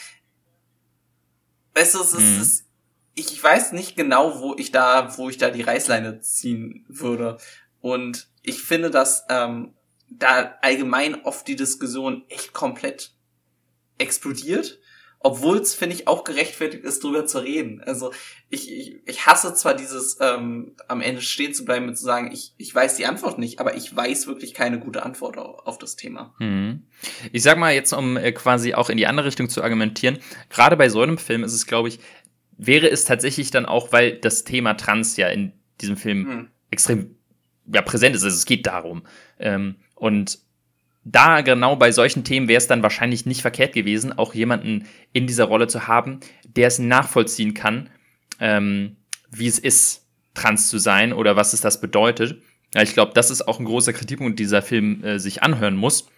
[1.75, 2.41] Weißt du, es ist, mhm.
[2.41, 2.65] es,
[3.15, 7.39] ich weiß nicht genau, wo ich da, wo ich da die Reißleine ziehen würde.
[7.81, 9.75] Und ich finde, dass ähm,
[10.11, 13.13] da allgemein oft die Diskussion echt komplett
[13.99, 14.79] explodiert,
[15.21, 17.83] obwohl es, finde ich, auch gerechtfertigt ist, drüber zu reden.
[17.85, 18.13] Also
[18.51, 22.31] ich, ich, ich hasse zwar dieses ähm, am Ende stehen zu bleiben und zu sagen,
[22.33, 25.79] ich, ich weiß die Antwort nicht, aber ich weiß wirklich keine gute Antwort auf, auf
[25.79, 26.35] das Thema.
[26.39, 26.85] Mhm.
[27.33, 30.19] Ich sag mal jetzt, um äh, quasi auch in die andere Richtung zu argumentieren,
[30.51, 31.99] gerade bei so einem Film ist es, glaube ich,
[32.57, 36.49] wäre es tatsächlich dann auch, weil das Thema Trans ja in diesem Film mhm.
[36.71, 37.17] extrem
[37.73, 38.23] ja, präsent ist.
[38.23, 39.03] Also es geht darum.
[39.39, 40.39] Ähm, und
[41.11, 45.27] da genau bei solchen Themen wäre es dann wahrscheinlich nicht verkehrt gewesen, auch jemanden in
[45.27, 47.89] dieser Rolle zu haben, der es nachvollziehen kann,
[48.41, 48.97] ähm,
[49.31, 52.41] wie es ist, trans zu sein oder was es das bedeutet.
[52.75, 56.09] Ja, ich glaube, das ist auch ein großer Kritikpunkt, dieser Film äh, sich anhören muss,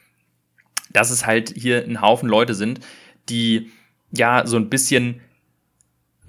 [0.93, 2.81] dass es halt hier ein Haufen Leute sind,
[3.29, 3.71] die
[4.11, 5.21] ja so ein bisschen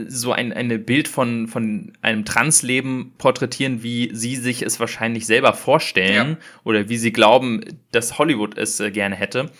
[0.09, 5.53] so ein eine Bild von, von einem Transleben porträtieren, wie sie sich es wahrscheinlich selber
[5.53, 6.37] vorstellen ja.
[6.63, 9.51] oder wie sie glauben, dass Hollywood es äh, gerne hätte.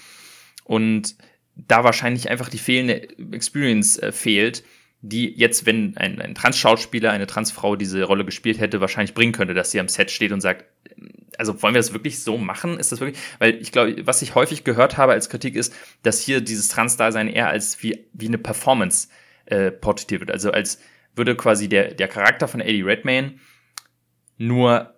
[0.63, 1.15] Und
[1.55, 4.63] da wahrscheinlich einfach die fehlende Experience äh, fehlt,
[5.01, 9.53] die jetzt, wenn ein, ein Trans-Schauspieler, eine Transfrau diese Rolle gespielt hätte, wahrscheinlich bringen könnte,
[9.53, 10.65] dass sie am Set steht und sagt,
[11.37, 12.77] also wollen wir das wirklich so machen?
[12.77, 13.19] Ist das wirklich?
[13.39, 15.73] Weil ich glaube, was ich häufig gehört habe als Kritik ist,
[16.03, 19.11] dass hier dieses Trans-Dasein eher als wie, wie eine Performance äh,
[19.71, 20.31] porträtiert wird.
[20.31, 20.79] Also als
[21.15, 23.35] würde quasi der, der Charakter von Eddie Redmayne
[24.37, 24.95] nur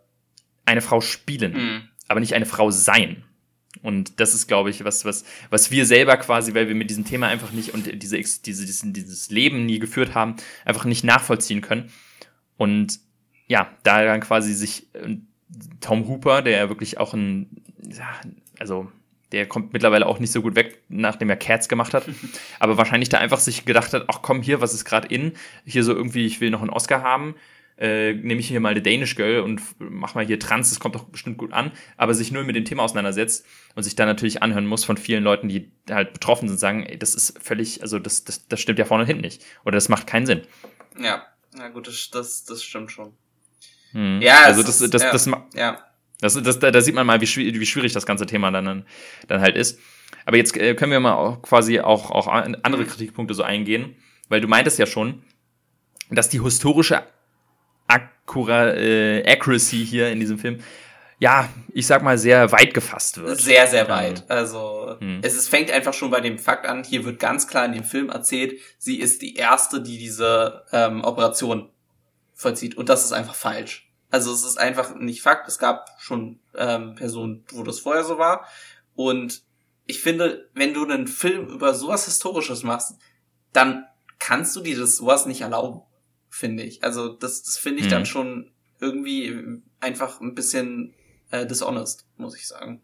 [0.65, 1.89] eine Frau spielen, mhm.
[2.07, 3.23] aber nicht eine Frau sein.
[3.81, 7.05] Und das ist, glaube ich, was, was, was wir selber quasi, weil wir mit diesem
[7.05, 11.61] Thema einfach nicht und diese, diese, dieses, dieses Leben nie geführt haben, einfach nicht nachvollziehen
[11.61, 11.91] können.
[12.55, 12.99] Und
[13.47, 15.17] ja, da dann quasi sich äh,
[15.81, 18.21] Tom Hooper, der wirklich auch ein, ja,
[18.59, 18.89] also
[19.33, 22.05] der kommt mittlerweile auch nicht so gut weg, nachdem er Cats gemacht hat.
[22.59, 25.33] Aber wahrscheinlich da einfach sich gedacht hat, ach komm, hier, was ist gerade in?
[25.65, 27.35] Hier so irgendwie, ich will noch einen Oscar haben.
[27.77, 30.95] äh, nehme ich hier mal eine Danish Girl und mach mal hier Trans, das kommt
[30.95, 34.43] doch bestimmt gut an, aber sich nur mit dem Thema auseinandersetzt und sich dann natürlich
[34.43, 37.99] anhören muss von vielen Leuten, die halt betroffen sind, sagen, ey, das ist völlig, also
[37.99, 39.43] das, das, das stimmt ja vorne und hinten nicht.
[39.65, 40.43] Oder das macht keinen Sinn.
[40.99, 41.25] Ja,
[41.55, 43.13] na gut, das, das, das stimmt schon.
[43.91, 44.21] Hm.
[44.21, 45.25] Ja, also das, das, das, ja, das,
[45.55, 45.92] ja.
[46.23, 48.85] Das, das, da, da sieht man mal, wie schwierig, wie schwierig das ganze Thema dann,
[49.27, 49.79] dann halt ist.
[50.25, 53.95] Aber jetzt äh, können wir mal auch quasi auch, auch andere Kritikpunkte so eingehen,
[54.29, 55.23] weil du meintest ja schon,
[56.09, 57.03] dass die historische
[57.87, 60.59] Accura äh, Accuracy hier in diesem Film,
[61.19, 63.39] ja, ich sag mal, sehr weit gefasst wird.
[63.39, 64.23] Sehr, sehr weit.
[64.29, 65.19] Also hm.
[65.23, 67.83] es ist, fängt einfach schon bei dem Fakt an, hier wird ganz klar in dem
[67.83, 71.69] Film erzählt, sie ist die Erste, die diese ähm, Operation
[72.33, 72.75] vollzieht.
[72.75, 73.82] Und das ist einfach falsch.
[74.13, 75.47] Also es ist einfach nicht Fakt.
[75.47, 78.47] Es gab schon ähm, Personen, wo das vorher so war.
[78.95, 79.41] Und
[79.87, 82.97] ich finde, wenn du einen Film über sowas Historisches machst,
[83.53, 83.85] dann
[84.19, 85.81] kannst du dir das sowas nicht erlauben
[86.33, 86.83] finde ich.
[86.83, 87.91] Also das, das finde ich mhm.
[87.91, 88.51] dann schon
[88.81, 90.93] irgendwie einfach ein bisschen
[91.29, 92.81] äh, dishonest, muss ich sagen.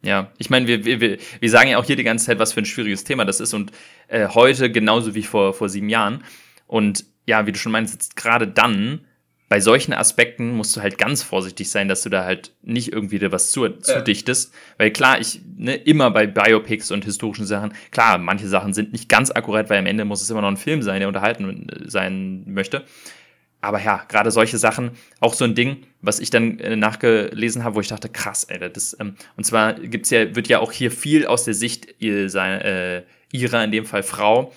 [0.00, 2.60] Ja, ich meine, wir, wir, wir sagen ja auch hier die ganze Zeit, was für
[2.60, 3.72] ein schwieriges Thema das ist und
[4.06, 6.22] äh, heute genauso wie vor, vor sieben Jahren.
[6.66, 9.06] Und ja, wie du schon meinst, gerade dann
[9.48, 13.18] bei solchen Aspekten musst du halt ganz vorsichtig sein, dass du da halt nicht irgendwie
[13.18, 14.52] dir was zu, zudichtest.
[14.52, 14.56] Äh.
[14.78, 19.08] Weil klar, ich, ne, immer bei Biopics und historischen Sachen, klar, manche Sachen sind nicht
[19.08, 21.88] ganz akkurat, weil am Ende muss es immer noch ein Film sein, der unterhalten äh,
[21.88, 22.84] sein möchte.
[23.60, 27.76] Aber ja, gerade solche Sachen, auch so ein Ding, was ich dann äh, nachgelesen habe,
[27.76, 30.90] wo ich dachte, krass, ey, das, ähm, und zwar gibt's ja, wird ja auch hier
[30.90, 34.52] viel aus der Sicht ihr, sein, äh, ihrer, in dem Fall Frau,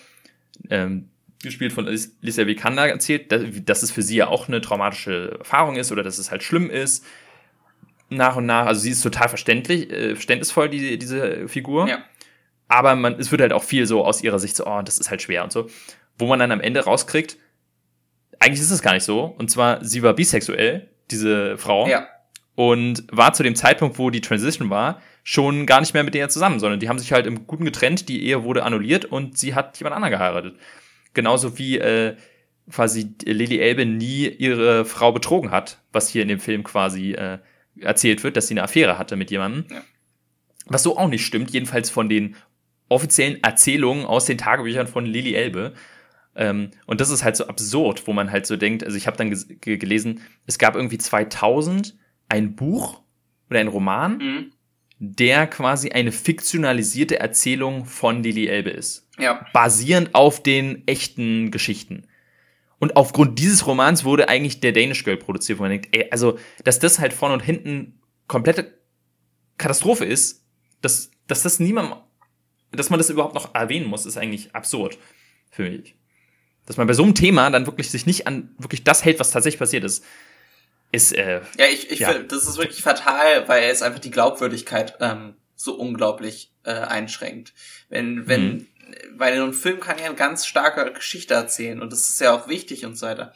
[0.70, 1.10] ähm,
[1.42, 3.32] gespielt von Alicia Vikander erzählt,
[3.68, 6.70] dass es für sie ja auch eine traumatische Erfahrung ist oder dass es halt schlimm
[6.70, 7.06] ist.
[8.10, 11.88] Nach und nach, also sie ist total verständlich, äh, verständnisvoll, die, diese Figur.
[11.88, 12.04] Ja.
[12.70, 15.10] Aber man, es wird halt auch viel so aus ihrer Sicht so, oh, das ist
[15.10, 15.70] halt schwer und so.
[16.18, 17.38] Wo man dann am Ende rauskriegt,
[18.40, 19.24] eigentlich ist es gar nicht so.
[19.38, 21.88] Und zwar, sie war bisexuell, diese Frau.
[21.88, 22.08] Ja.
[22.56, 26.30] Und war zu dem Zeitpunkt, wo die Transition war, schon gar nicht mehr mit der
[26.30, 29.54] zusammen, sondern die haben sich halt im Guten getrennt, die Ehe wurde annulliert und sie
[29.54, 30.56] hat jemand anderen geheiratet.
[31.18, 32.16] Genauso wie äh,
[32.70, 37.40] quasi Lily Elbe nie ihre Frau betrogen hat, was hier in dem Film quasi äh,
[37.80, 39.66] erzählt wird, dass sie eine Affäre hatte mit jemandem.
[39.72, 39.82] Ja.
[40.68, 42.36] Was so auch nicht stimmt, jedenfalls von den
[42.88, 45.74] offiziellen Erzählungen aus den Tagebüchern von Lily Elbe.
[46.36, 49.18] Ähm, und das ist halt so absurd, wo man halt so denkt, also ich habe
[49.18, 51.98] dann gelesen, es gab irgendwie 2000
[52.30, 53.02] ein Buch
[53.50, 54.52] oder ein Roman, mhm.
[55.00, 59.07] der quasi eine fiktionalisierte Erzählung von Lily Elbe ist.
[59.18, 59.46] Ja.
[59.54, 62.08] Basierend auf den echten Geschichten.
[62.80, 66.38] Und aufgrund dieses Romans wurde eigentlich der Danish Girl produziert, wo man denkt, ey, also,
[66.64, 68.78] dass das halt vorne und hinten komplette
[69.58, 70.44] Katastrophe ist,
[70.82, 71.96] dass, dass das niemand,
[72.72, 74.98] dass man das überhaupt noch erwähnen muss, ist eigentlich absurd
[75.50, 75.96] für mich.
[76.68, 79.32] Dass man bei so einem Thema dann wirklich sich nicht an wirklich das hält, was
[79.32, 80.04] tatsächlich passiert ist,
[80.92, 82.10] ist, äh, Ja, ich, ich ja.
[82.10, 87.54] finde, das ist wirklich fatal, weil es einfach die Glaubwürdigkeit ähm, so unglaublich äh, einschränkt.
[87.90, 88.68] Wenn, wenn, mhm
[89.20, 92.48] weil ein Film kann ja eine ganz starke Geschichte erzählen und das ist ja auch
[92.48, 93.34] wichtig und so weiter.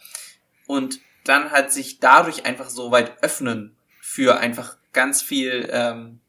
[0.68, 6.20] Und dann halt sich dadurch einfach so weit öffnen für einfach ganz viel ähm,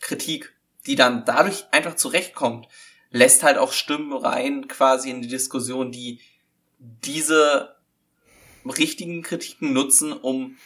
[0.00, 0.54] Kritik,
[0.86, 2.68] die dann dadurch einfach zurechtkommt,
[3.10, 6.20] lässt halt auch Stimmen rein quasi in die Diskussion, die
[6.78, 7.76] diese
[8.64, 10.56] richtigen Kritiken nutzen, um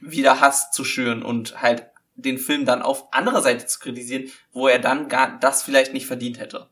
[0.00, 4.68] wieder Hass zu schüren und halt den Film dann auf anderer Seite zu kritisieren, wo
[4.68, 6.68] er dann gar das vielleicht nicht verdient hätte.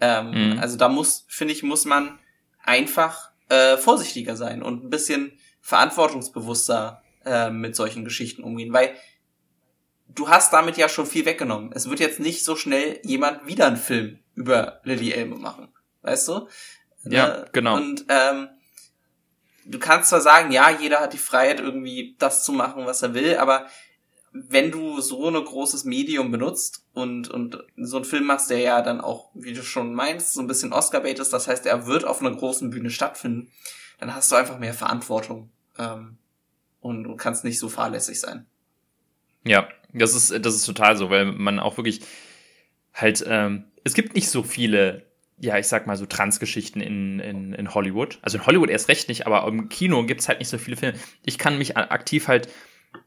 [0.00, 0.58] Ähm, mhm.
[0.58, 2.18] Also da muss, finde ich, muss man
[2.62, 8.94] einfach äh, vorsichtiger sein und ein bisschen verantwortungsbewusster äh, mit solchen Geschichten umgehen, weil
[10.08, 11.70] du hast damit ja schon viel weggenommen.
[11.72, 15.68] Es wird jetzt nicht so schnell jemand wieder einen Film über Lily Elbe machen,
[16.02, 16.48] weißt du?
[17.04, 17.76] Ja, äh, genau.
[17.76, 18.48] Und ähm,
[19.64, 23.14] du kannst zwar sagen, ja, jeder hat die Freiheit, irgendwie das zu machen, was er
[23.14, 23.66] will, aber
[24.32, 28.82] wenn du so ein großes Medium benutzt und, und so einen Film machst, der ja
[28.82, 32.04] dann auch, wie du schon meinst, so ein bisschen Oscar-bait ist, das heißt, er wird
[32.04, 33.50] auf einer großen Bühne stattfinden,
[33.98, 36.18] dann hast du einfach mehr Verantwortung ähm,
[36.80, 38.46] und du kannst nicht so fahrlässig sein.
[39.44, 42.00] Ja, das ist, das ist total so, weil man auch wirklich
[42.94, 45.06] halt, ähm, es gibt nicht so viele,
[45.38, 48.18] ja, ich sag mal so Transgeschichten in, in, in Hollywood.
[48.22, 50.98] Also in Hollywood erst recht nicht, aber im Kino gibt's halt nicht so viele Filme.
[51.24, 52.48] Ich kann mich aktiv halt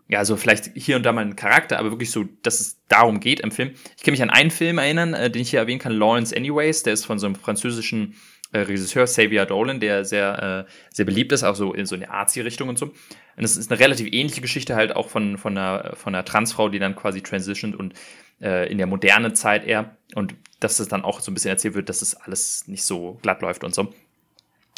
[0.07, 3.19] ja, so vielleicht hier und da mal ein Charakter, aber wirklich so, dass es darum
[3.19, 3.71] geht im Film.
[3.97, 6.83] Ich kann mich an einen Film erinnern, äh, den ich hier erwähnen kann, Lawrence Anyways,
[6.83, 8.15] der ist von so einem französischen
[8.51, 12.09] äh, Regisseur, Xavier Dolan, der sehr, äh, sehr beliebt ist, auch so in so eine
[12.09, 12.87] Artsy-Richtung und so.
[13.35, 16.69] Und es ist eine relativ ähnliche Geschichte halt auch von, von, einer, von einer Transfrau,
[16.69, 17.93] die dann quasi transitioned und
[18.41, 19.97] äh, in der modernen Zeit eher.
[20.13, 22.83] Und dass es dann auch so ein bisschen erzählt wird, dass es das alles nicht
[22.83, 23.93] so glatt läuft und so.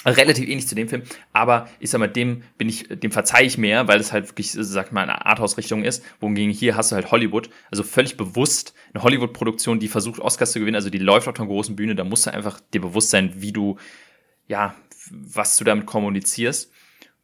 [0.05, 1.03] Relativ ähnlich zu dem Film,
[1.33, 4.51] aber ich sag mal, dem bin ich, dem verzeih ich mehr, weil es halt wirklich,
[4.51, 6.03] sag mal, eine Arthouse-Richtung ist.
[6.19, 10.59] Wohingegen hier hast du halt Hollywood, also völlig bewusst eine Hollywood-Produktion, die versucht, Oscars zu
[10.59, 13.33] gewinnen, also die läuft auf einer großen Bühne, da musst du einfach dir bewusst sein,
[13.35, 13.77] wie du,
[14.47, 14.75] ja,
[15.09, 16.71] was du damit kommunizierst.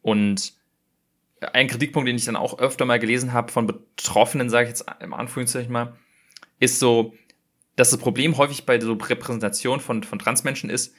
[0.02, 0.54] Und
[1.40, 4.84] ein Kritikpunkt, den ich dann auch öfter mal gelesen habe von Betroffenen, sage ich jetzt
[5.00, 5.94] im Anführungszeichen mal,
[6.60, 7.14] ist so,
[7.76, 10.94] dass das Problem häufig bei so Repräsentation von, von Transmenschen ist,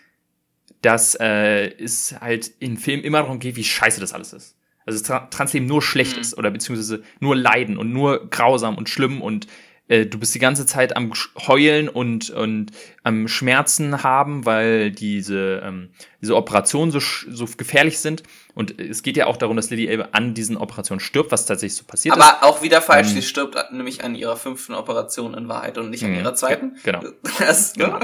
[0.82, 4.56] dass äh, es halt in Filmen immer darum geht, wie scheiße das alles ist.
[4.86, 6.22] Also das Transleben nur schlecht mhm.
[6.22, 9.48] ist oder beziehungsweise nur leiden und nur grausam und schlimm und
[9.90, 11.12] äh, du bist die ganze Zeit am
[11.48, 12.72] Heulen und, und
[13.04, 15.90] am Schmerzen haben, weil diese, ähm,
[16.22, 18.24] diese Operationen so, so gefährlich sind.
[18.56, 21.78] Und es geht ja auch darum, dass Lily Elbe an diesen Operationen stirbt, was tatsächlich
[21.78, 22.30] so passiert Aber ist.
[22.30, 25.90] Aber auch wieder falsch, ähm, sie stirbt nämlich an ihrer fünften Operation in Wahrheit und
[25.90, 26.20] nicht an mhm.
[26.20, 26.78] ihrer zweiten.
[26.84, 27.02] Genau.
[27.40, 28.00] Das, genau.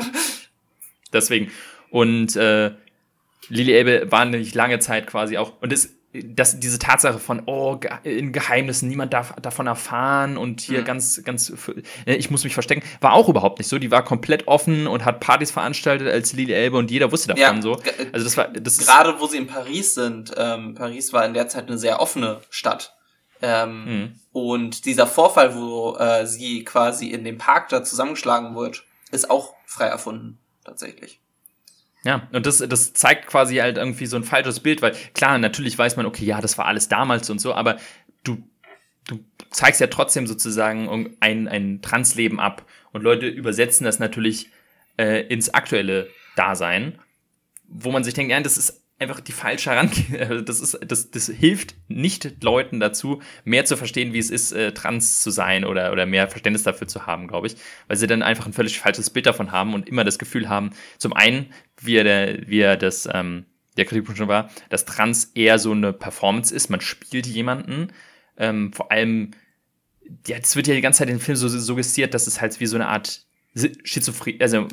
[1.13, 1.51] Deswegen.
[1.91, 2.71] Und äh,
[3.47, 7.79] Lily Elbe war nämlich lange Zeit quasi auch, und es dass diese Tatsache von, oh,
[8.03, 10.85] in Geheimnissen, niemand darf davon erfahren und hier mhm.
[10.85, 11.53] ganz, ganz,
[12.05, 13.77] äh, ich muss mich verstecken, war auch überhaupt nicht so.
[13.77, 17.57] Die war komplett offen und hat Partys veranstaltet als Lily Elbe und jeder wusste davon
[17.57, 17.79] ja, so.
[18.11, 21.47] Also das war, das Gerade wo sie in Paris sind, ähm, Paris war in der
[21.47, 22.95] Zeit eine sehr offene Stadt.
[23.41, 24.15] Ähm, mhm.
[24.31, 29.53] Und dieser Vorfall, wo äh, sie quasi in dem Park da zusammengeschlagen wird, ist auch
[29.67, 31.21] frei erfunden, tatsächlich.
[32.03, 35.77] Ja, und das, das zeigt quasi halt irgendwie so ein falsches Bild, weil klar, natürlich
[35.77, 37.77] weiß man, okay, ja, das war alles damals und so, aber
[38.23, 38.41] du,
[39.05, 39.19] du
[39.51, 42.65] zeigst ja trotzdem sozusagen ein, ein Transleben ab.
[42.91, 44.49] Und Leute übersetzen das natürlich
[44.97, 46.99] äh, ins aktuelle Dasein,
[47.67, 50.43] wo man sich denkt, ja, das ist einfach die falsche Herangehensweise.
[50.49, 54.73] Das, ist, das, das hilft nicht Leuten dazu, mehr zu verstehen, wie es ist, äh,
[54.73, 57.55] trans zu sein oder, oder mehr Verständnis dafür zu haben, glaube ich.
[57.87, 60.71] Weil sie dann einfach ein völlig falsches Bild davon haben und immer das Gefühl haben,
[60.97, 61.47] zum einen,
[61.81, 63.45] wie er, der, wie er das, ähm,
[63.77, 66.69] der Kritikpunkt schon war, dass Trans eher so eine Performance ist.
[66.69, 67.89] Man spielt jemanden.
[68.37, 69.31] Ähm, vor allem,
[70.27, 72.59] ja, es wird ja die ganze Zeit in dem Film so suggestiert, dass es halt
[72.59, 73.25] wie so eine Art
[73.83, 74.67] Schizophrenie, also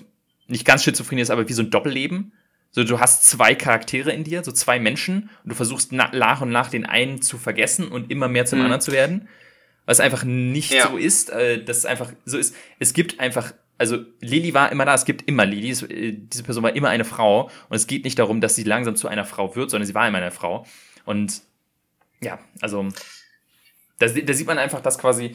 [0.49, 2.33] nicht ganz Schizophrenie ist, aber wie so ein Doppelleben
[2.77, 6.51] so, du hast zwei Charaktere in dir, so zwei Menschen, und du versuchst nach und
[6.51, 8.66] nach den einen zu vergessen und immer mehr zum mhm.
[8.66, 9.29] anderen zu werden.
[9.87, 10.91] Was einfach nicht ja.
[10.91, 12.55] so ist, äh, dass es einfach so ist.
[12.79, 16.64] Es gibt einfach, also Lili war immer da, es gibt immer Lili, äh, diese Person
[16.64, 19.57] war immer eine Frau und es geht nicht darum, dass sie langsam zu einer Frau
[19.57, 20.66] wird, sondern sie war immer eine Frau.
[21.07, 21.41] Und
[22.20, 22.87] ja, also
[23.99, 25.35] da, da sieht man einfach, dass quasi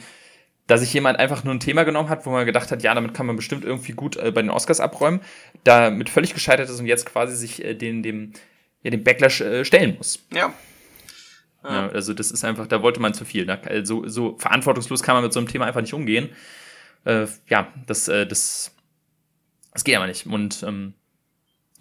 [0.66, 3.14] dass sich jemand einfach nur ein Thema genommen hat, wo man gedacht hat, ja, damit
[3.14, 5.20] kann man bestimmt irgendwie gut äh, bei den Oscars abräumen,
[5.64, 8.32] damit völlig gescheitert ist und jetzt quasi sich äh, den, dem,
[8.82, 10.24] ja, dem Backlash äh, stellen muss.
[10.32, 10.54] Ja.
[11.64, 11.88] ja.
[11.88, 13.46] Also das ist einfach, da wollte man zu viel.
[13.46, 16.30] Da, so, so verantwortungslos kann man mit so einem Thema einfach nicht umgehen.
[17.04, 18.74] Äh, ja, das, äh, das,
[19.72, 20.26] das geht aber nicht.
[20.26, 20.94] Und ähm,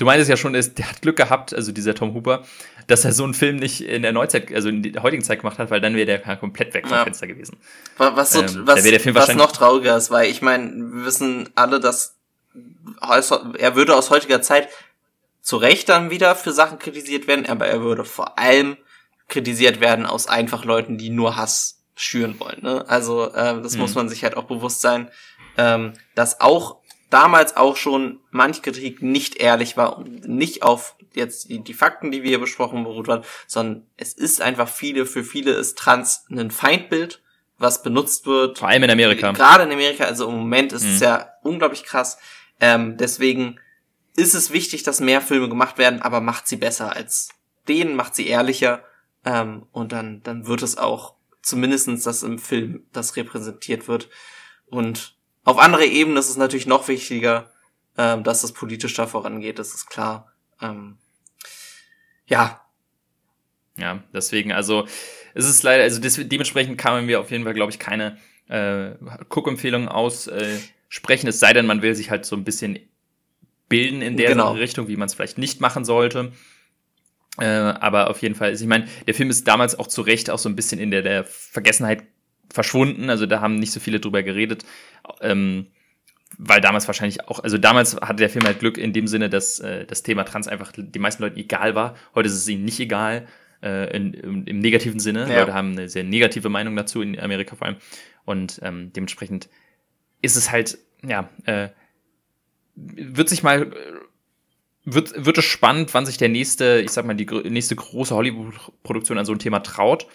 [0.01, 2.41] Du meintest ja schon, der hat Glück gehabt, also dieser Tom Hooper,
[2.87, 5.59] dass er so einen Film nicht in der Neuzeit, also in der heutigen Zeit gemacht
[5.59, 7.03] hat, weil dann wäre der komplett weg vom ja.
[7.03, 7.57] Fenster gewesen.
[7.97, 12.15] Was, so, ähm, was, was noch trauriger ist, weil ich meine, wir wissen alle, dass
[13.59, 14.69] er würde aus heutiger Zeit
[15.39, 18.77] zu Recht dann wieder für Sachen kritisiert werden, aber er würde vor allem
[19.27, 22.63] kritisiert werden aus einfach Leuten, die nur Hass schüren wollen.
[22.63, 22.85] Ne?
[22.87, 23.81] Also äh, das mhm.
[23.81, 25.11] muss man sich halt auch bewusst sein,
[25.59, 26.80] ähm, dass auch
[27.12, 32.09] damals auch schon manch Kritik nicht ehrlich war und nicht auf jetzt die, die Fakten,
[32.09, 36.26] die wir hier besprochen beruht waren, sondern es ist einfach viele, für viele ist Trans
[36.32, 37.22] ein Feindbild,
[37.57, 38.57] was benutzt wird.
[38.57, 39.32] Vor allem in Amerika.
[39.34, 40.93] Gerade in Amerika, also im Moment ist mhm.
[40.93, 42.18] es ja unglaublich krass.
[42.59, 43.59] Ähm, deswegen
[44.16, 47.30] ist es wichtig, dass mehr Filme gemacht werden, aber macht sie besser als
[47.68, 48.84] den, macht sie ehrlicher
[49.26, 54.09] ähm, und dann, dann wird es auch zumindestens, dass im Film das repräsentiert wird.
[54.68, 57.51] Und auf andere Ebenen ist es natürlich noch wichtiger,
[57.97, 60.31] ähm, dass das politisch da vorangeht, das ist klar.
[60.61, 60.97] Ähm,
[62.25, 62.61] ja.
[63.77, 64.85] Ja, deswegen, also
[65.33, 68.17] es ist leider, also des, dementsprechend kann man mir auf jeden Fall, glaube ich, keine
[68.47, 68.91] äh,
[69.29, 72.79] Cook-Empfehlungen aussprechen, äh, es sei denn, man will sich halt so ein bisschen
[73.69, 74.51] bilden in der genau.
[74.51, 76.33] Richtung, wie man es vielleicht nicht machen sollte.
[77.39, 80.29] Äh, aber auf jeden Fall, also ich meine, der Film ist damals auch zu Recht
[80.29, 82.03] auch so ein bisschen in der, der Vergessenheit
[82.53, 83.09] verschwunden.
[83.09, 84.65] Also da haben nicht so viele drüber geredet.
[85.21, 85.67] Ähm,
[86.37, 89.59] weil damals wahrscheinlich auch, also damals hatte der Film halt Glück in dem Sinne, dass
[89.59, 91.95] äh, das Thema Trans einfach die meisten Leuten egal war.
[92.15, 93.27] Heute ist es ihnen nicht egal,
[93.61, 95.27] äh, in, im, im, negativen Sinne.
[95.29, 95.41] Ja.
[95.41, 97.77] Leute haben eine sehr negative Meinung dazu, in Amerika vor allem.
[98.25, 99.49] Und ähm, dementsprechend
[100.21, 101.69] ist es halt, ja, äh,
[102.75, 103.71] wird sich mal,
[104.83, 109.17] wird, wird es spannend, wann sich der nächste, ich sag mal, die nächste große Hollywood-Produktion
[109.17, 110.07] an so ein Thema traut.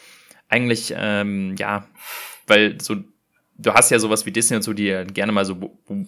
[0.48, 1.86] Eigentlich, ähm, ja,
[2.46, 2.96] weil so
[3.58, 5.56] du hast ja sowas wie Disney und so, die gerne mal so,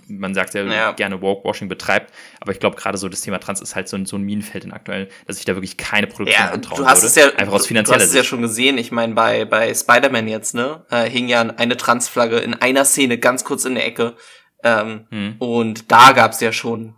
[0.07, 0.93] man sagt ja, ja.
[0.93, 4.07] gerne Walkwashing betreibt, aber ich glaube gerade so das Thema Trans ist halt so ein,
[4.07, 7.03] so ein Minenfeld in aktuell, dass ich da wirklich keine Produktion ja, antrauen du hast
[7.03, 7.07] würde.
[7.07, 9.72] Es ja, einfach aus finanzieller Du hast es ja schon gesehen, ich meine bei, bei
[9.72, 13.86] Spider-Man jetzt, ne, äh, hing ja eine Transflagge in einer Szene ganz kurz in der
[13.86, 14.14] Ecke
[14.62, 15.36] ähm, hm.
[15.39, 16.95] und da gab's ja schon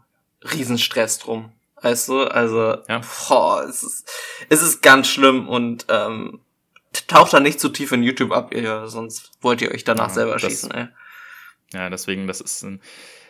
[0.53, 1.53] Riesenstress drum.
[1.83, 3.01] Weißt du, also, ja.
[3.29, 4.11] boah, es ist,
[4.51, 6.41] es ist ganz schlimm und ähm,
[7.07, 10.15] taucht da nicht zu tief in YouTube ab, ihr, sonst wollt ihr euch danach ja,
[10.15, 10.89] selber das, schießen, ey.
[11.73, 12.81] Ja, deswegen, das ist ein,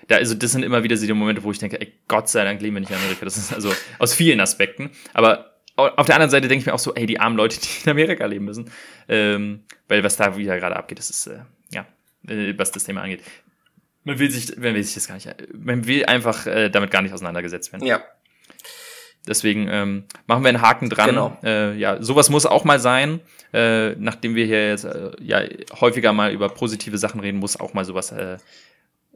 [0.09, 2.45] da, also das sind immer wieder so die Momente, wo ich denke, ey, Gott sei
[2.45, 3.25] Dank leben wir nicht in Amerika.
[3.25, 4.91] Das ist also aus vielen Aspekten.
[5.13, 7.69] Aber auf der anderen Seite denke ich mir auch so, ey, die armen Leute, die
[7.85, 8.71] in Amerika leben müssen.
[9.09, 11.41] Ähm, weil was da wieder gerade abgeht, das ist, äh,
[11.73, 11.87] ja,
[12.27, 13.23] äh, was das Thema angeht.
[14.03, 17.03] Man will sich, man will sich das gar nicht, man will einfach äh, damit gar
[17.03, 17.87] nicht auseinandergesetzt werden.
[17.87, 18.03] Ja.
[19.27, 21.11] Deswegen ähm, machen wir einen Haken dran.
[21.11, 21.39] Genau.
[21.43, 23.21] Äh, ja, sowas muss auch mal sein.
[23.53, 25.43] Äh, nachdem wir hier jetzt äh, ja
[25.81, 28.39] häufiger mal über positive Sachen reden, muss auch mal sowas, äh,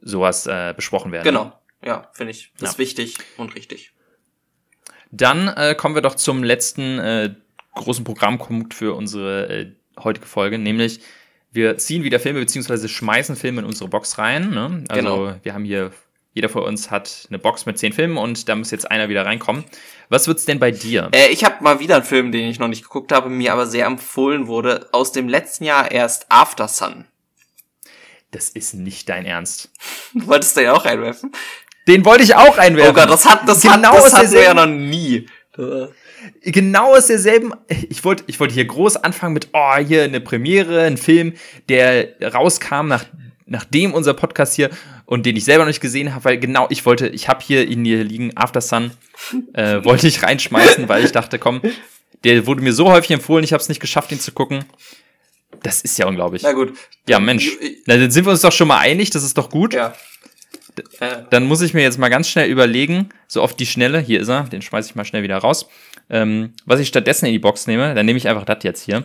[0.01, 1.25] sowas äh, besprochen werden.
[1.25, 1.53] Genau.
[1.85, 2.53] Ja, finde ich.
[2.55, 2.69] Das ja.
[2.71, 3.93] ist wichtig und richtig.
[5.11, 7.35] Dann äh, kommen wir doch zum letzten äh,
[7.75, 11.01] großen Programmpunkt für unsere äh, heutige Folge, nämlich
[11.53, 14.51] wir ziehen wieder Filme beziehungsweise schmeißen Filme in unsere Box rein.
[14.51, 14.85] Ne?
[14.89, 15.35] Also genau.
[15.41, 15.93] wir haben hier
[16.35, 19.25] jeder von uns hat eine Box mit zehn Filmen und da muss jetzt einer wieder
[19.25, 19.65] reinkommen.
[20.09, 21.09] Was wird's denn bei dir?
[21.15, 23.67] Äh, ich habe mal wieder einen Film, den ich noch nicht geguckt habe, mir aber
[23.67, 27.05] sehr empfohlen wurde, aus dem letzten Jahr erst After Sun.
[28.33, 29.71] Das ist nicht dein Ernst.
[30.13, 31.33] Du wolltest ja auch reinwerfen?
[31.87, 32.97] Den wollte ich auch einwerfen.
[32.97, 35.27] Oh Gott, das hat, das genau hat, das hatten wir ja noch nie.
[36.43, 40.83] Genau aus derselben, ich wollte, ich wollte hier groß anfangen mit, oh, hier eine Premiere,
[40.83, 41.35] ein Film,
[41.69, 43.05] der rauskam nach
[43.47, 44.71] nachdem unser Podcast hier
[45.07, 47.67] und den ich selber noch nicht gesehen habe, weil genau ich wollte, ich habe hier
[47.67, 48.93] ihn hier liegen, After Sun,
[49.53, 51.61] äh, wollte ich reinschmeißen, weil ich dachte, komm,
[52.25, 54.65] der wurde mir so häufig empfohlen, ich habe es nicht geschafft, ihn zu gucken.
[55.63, 56.43] Das ist ja unglaublich.
[56.43, 56.75] Na gut.
[57.09, 57.51] Ja, Mensch.
[57.87, 59.75] Na, dann sind wir uns doch schon mal einig, das ist doch gut.
[59.75, 59.95] Ja.
[61.31, 64.29] Dann muss ich mir jetzt mal ganz schnell überlegen, so auf die Schnelle, hier ist
[64.29, 65.69] er, den schmeiße ich mal schnell wieder raus,
[66.11, 69.05] ähm, was ich stattdessen in die Box nehme, dann nehme ich einfach das jetzt hier.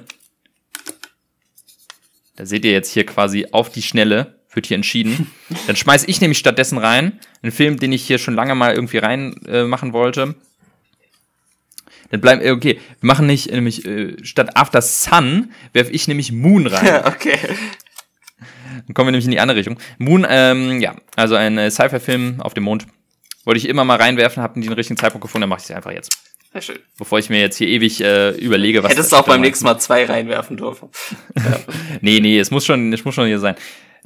[2.40, 5.30] Da seht ihr jetzt hier quasi auf die Schnelle, wird hier entschieden.
[5.68, 8.98] Dann schmeiß ich nämlich stattdessen rein, einen Film, den ich hier schon lange mal irgendwie
[8.98, 10.36] reinmachen äh, wollte.
[12.12, 16.32] Dann bleiben, äh, okay, wir machen nicht, nämlich, äh, statt After Sun werfe ich nämlich
[16.32, 16.86] Moon rein.
[16.86, 17.38] Ja, okay.
[18.88, 19.78] Dann kommen wir nämlich in die andere Richtung.
[19.98, 22.88] Moon, ähm, ja, also ein äh, Sci-Fi-Film auf dem Mond.
[23.44, 25.92] Wollte ich immer mal reinwerfen, habe den richtigen Zeitpunkt gefunden, dann mache ich es einfach
[25.92, 26.18] jetzt.
[26.52, 26.80] Sehr schön.
[26.97, 28.91] Bevor ich mir jetzt hier ewig äh, überlege, was.
[28.91, 30.89] Hättest du auch beim nächsten Mal zwei reinwerfen dürfen.
[31.36, 31.60] ja.
[32.02, 33.56] nee, nee, es muss schon, es muss schon hier sein.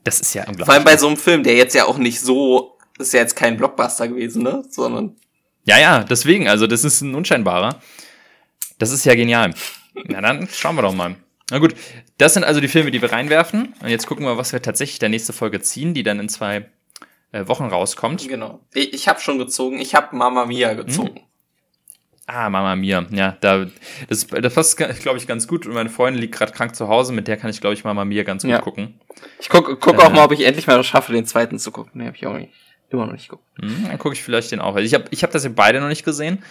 [0.04, 0.66] Das ist ja unglaublich.
[0.66, 3.36] Vor allem bei so einem Film, der jetzt ja auch nicht so, ist ja jetzt
[3.36, 4.64] kein Blockbuster gewesen, ne?
[4.70, 5.16] Sondern.
[5.66, 7.80] Ja, ja, deswegen, also das ist ein unscheinbarer.
[8.78, 9.54] Das ist ja genial.
[9.94, 11.16] Na dann schauen wir doch mal.
[11.50, 11.76] Na gut,
[12.18, 13.74] das sind also die Filme, die wir reinwerfen.
[13.80, 16.70] Und jetzt gucken wir, was wir tatsächlich der nächste Folge ziehen, die dann in zwei
[17.32, 18.28] äh, Wochen rauskommt.
[18.28, 18.60] Genau.
[18.74, 19.80] Ich, ich habe schon gezogen.
[19.80, 21.16] Ich habe Mama Mia gezogen.
[21.16, 21.24] Hm.
[22.26, 23.06] Ah, Mama Mia.
[23.12, 23.66] Ja, da,
[24.08, 25.66] das, das passt, glaube ich, ganz gut.
[25.66, 28.06] Und meine Freundin liegt gerade krank zu Hause, mit der kann ich, glaube ich, Mama
[28.06, 28.60] Mia ganz gut ja.
[28.60, 29.00] gucken.
[29.40, 31.92] Ich gucke guck auch äh, mal, ob ich endlich mal schaffe, den zweiten zu gucken.
[31.96, 32.52] Nee, hab ich auch nicht.
[32.90, 33.46] Immer noch nicht geguckt.
[33.60, 34.76] Hm, dann gucke ich vielleicht den auch.
[34.76, 36.44] Also ich habe ich hab das ja beide noch nicht gesehen.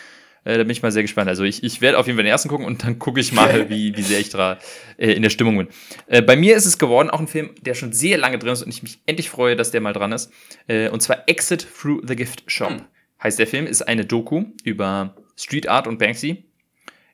[0.45, 1.29] Äh, da bin ich mal sehr gespannt.
[1.29, 3.69] Also ich, ich werde auf jeden Fall den ersten gucken und dann gucke ich mal,
[3.71, 4.59] wie, wie sehr ich da
[4.99, 5.69] äh, in der Stimmung bin.
[6.09, 8.63] Äh, bei mir ist es geworden auch ein Film, der schon sehr lange drin ist
[8.63, 10.33] und ich mich endlich freue, dass der mal dran ist.
[10.67, 12.71] Äh, und zwar Exit Through the Gift Shop.
[12.71, 12.83] Hm.
[13.23, 16.45] Heißt der Film, ist eine Doku über Street Art und Banksy.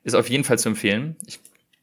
[0.05, 1.17] Ist auf jeden Fall zu empfehlen.
[1.27, 1.41] Ich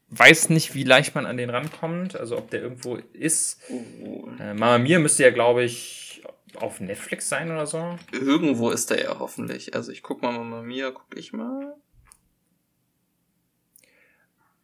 [0.08, 3.60] weiß nicht, wie leicht man an den rankommt, also ob der irgendwo ist.
[3.70, 4.28] Oh.
[4.38, 6.22] Äh, Mama Mia müsste ja, glaube ich,
[6.56, 7.98] auf Netflix sein oder so.
[8.12, 9.74] Irgendwo ist der ja hoffentlich.
[9.74, 11.74] Also ich guck mal Mama Mia, guck ich mal.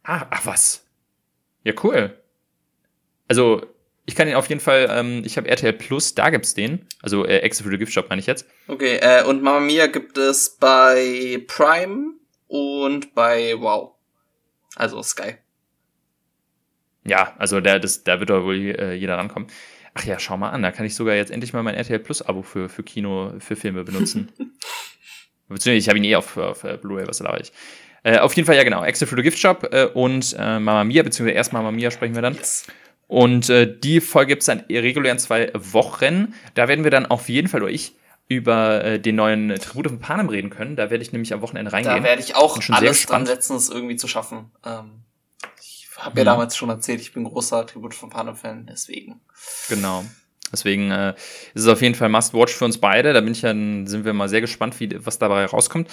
[0.03, 0.85] Ah, ach was.
[1.63, 2.17] Ja, cool.
[3.29, 3.65] Also,
[4.05, 6.87] ich kann ihn auf jeden Fall, ähm, ich habe RTL Plus, da gibt's den.
[7.01, 8.45] Also äh, Exit für the Gift Shop meine ich jetzt.
[8.67, 12.13] Okay, äh, und Mama Mia gibt es bei Prime
[12.47, 13.91] und bei Wow.
[14.75, 15.35] Also Sky.
[17.05, 19.47] Ja, also da, das, da wird doch wohl äh, jeder rankommen.
[19.93, 22.21] Ach ja, schau mal an, da kann ich sogar jetzt endlich mal mein RTL Plus
[22.21, 24.31] Abo für, für Kino, für Filme benutzen.
[25.47, 27.51] Beziehungsweise ich habe ihn eh auf, auf uh, Blu-ray, was laber ich.
[28.03, 30.83] Äh, auf jeden Fall, ja genau, Exit for the Gift Shop äh, und äh, Mama
[30.83, 32.33] Mia, beziehungsweise erst Mama Mia sprechen wir dann.
[32.33, 32.65] Yes.
[33.13, 36.33] Und äh, die Folge gibt es dann regulär in zwei Wochen.
[36.55, 37.93] Da werden wir dann auf jeden Fall, oder ich,
[38.27, 40.75] über äh, den neuen Tribute von Panem reden können.
[40.75, 41.97] Da werde ich nämlich am Wochenende reingehen.
[41.97, 44.49] Da werde ich auch alles dran setzen, es irgendwie zu schaffen.
[44.65, 45.03] Ähm,
[45.61, 46.25] ich habe ja mhm.
[46.25, 49.21] damals schon erzählt, ich bin großer Tribute von Panem-Fan, deswegen.
[49.69, 50.03] Genau.
[50.51, 51.13] Deswegen äh,
[51.53, 53.13] ist es auf jeden Fall Must-Watch für uns beide.
[53.13, 55.87] Da bin ich dann, sind wir mal sehr gespannt, wie, was dabei rauskommt.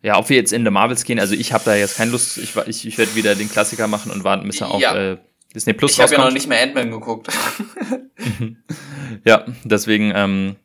[0.00, 2.38] Ja, ob wir jetzt in The Marvels gehen, also ich habe da jetzt keine Lust.
[2.38, 4.92] Ich, ich, ich werde wieder den Klassiker machen und warten, bis er ja.
[4.92, 5.16] auch äh,
[5.56, 7.28] Disney Plus Ich habe ja noch nicht mehr Ant-Man geguckt.
[9.24, 10.56] ja, deswegen, ähm,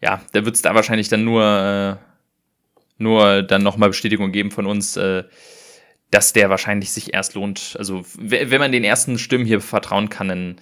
[0.00, 1.96] ja, da wird es da wahrscheinlich dann nur, äh,
[2.98, 5.24] nur dann nochmal Bestätigung geben von uns, äh,
[6.12, 7.74] dass der wahrscheinlich sich erst lohnt.
[7.78, 10.56] Also, wenn man den ersten Stimmen hier vertrauen kann, dann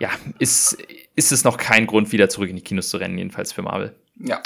[0.00, 0.76] ja, ist,
[1.14, 3.94] ist es noch kein Grund, wieder zurück in die Kinos zu rennen, jedenfalls für Marvel.
[4.18, 4.42] Ja.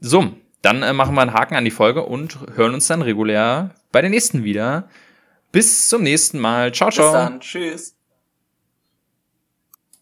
[0.00, 0.32] So,
[0.62, 4.00] dann äh, machen wir einen Haken an die Folge und hören uns dann regulär bei
[4.00, 4.88] der nächsten wieder.
[5.52, 6.72] Bis zum nächsten Mal.
[6.72, 7.06] Ciao, ciao.
[7.06, 7.40] Bis dann.
[7.40, 7.95] Tschüss.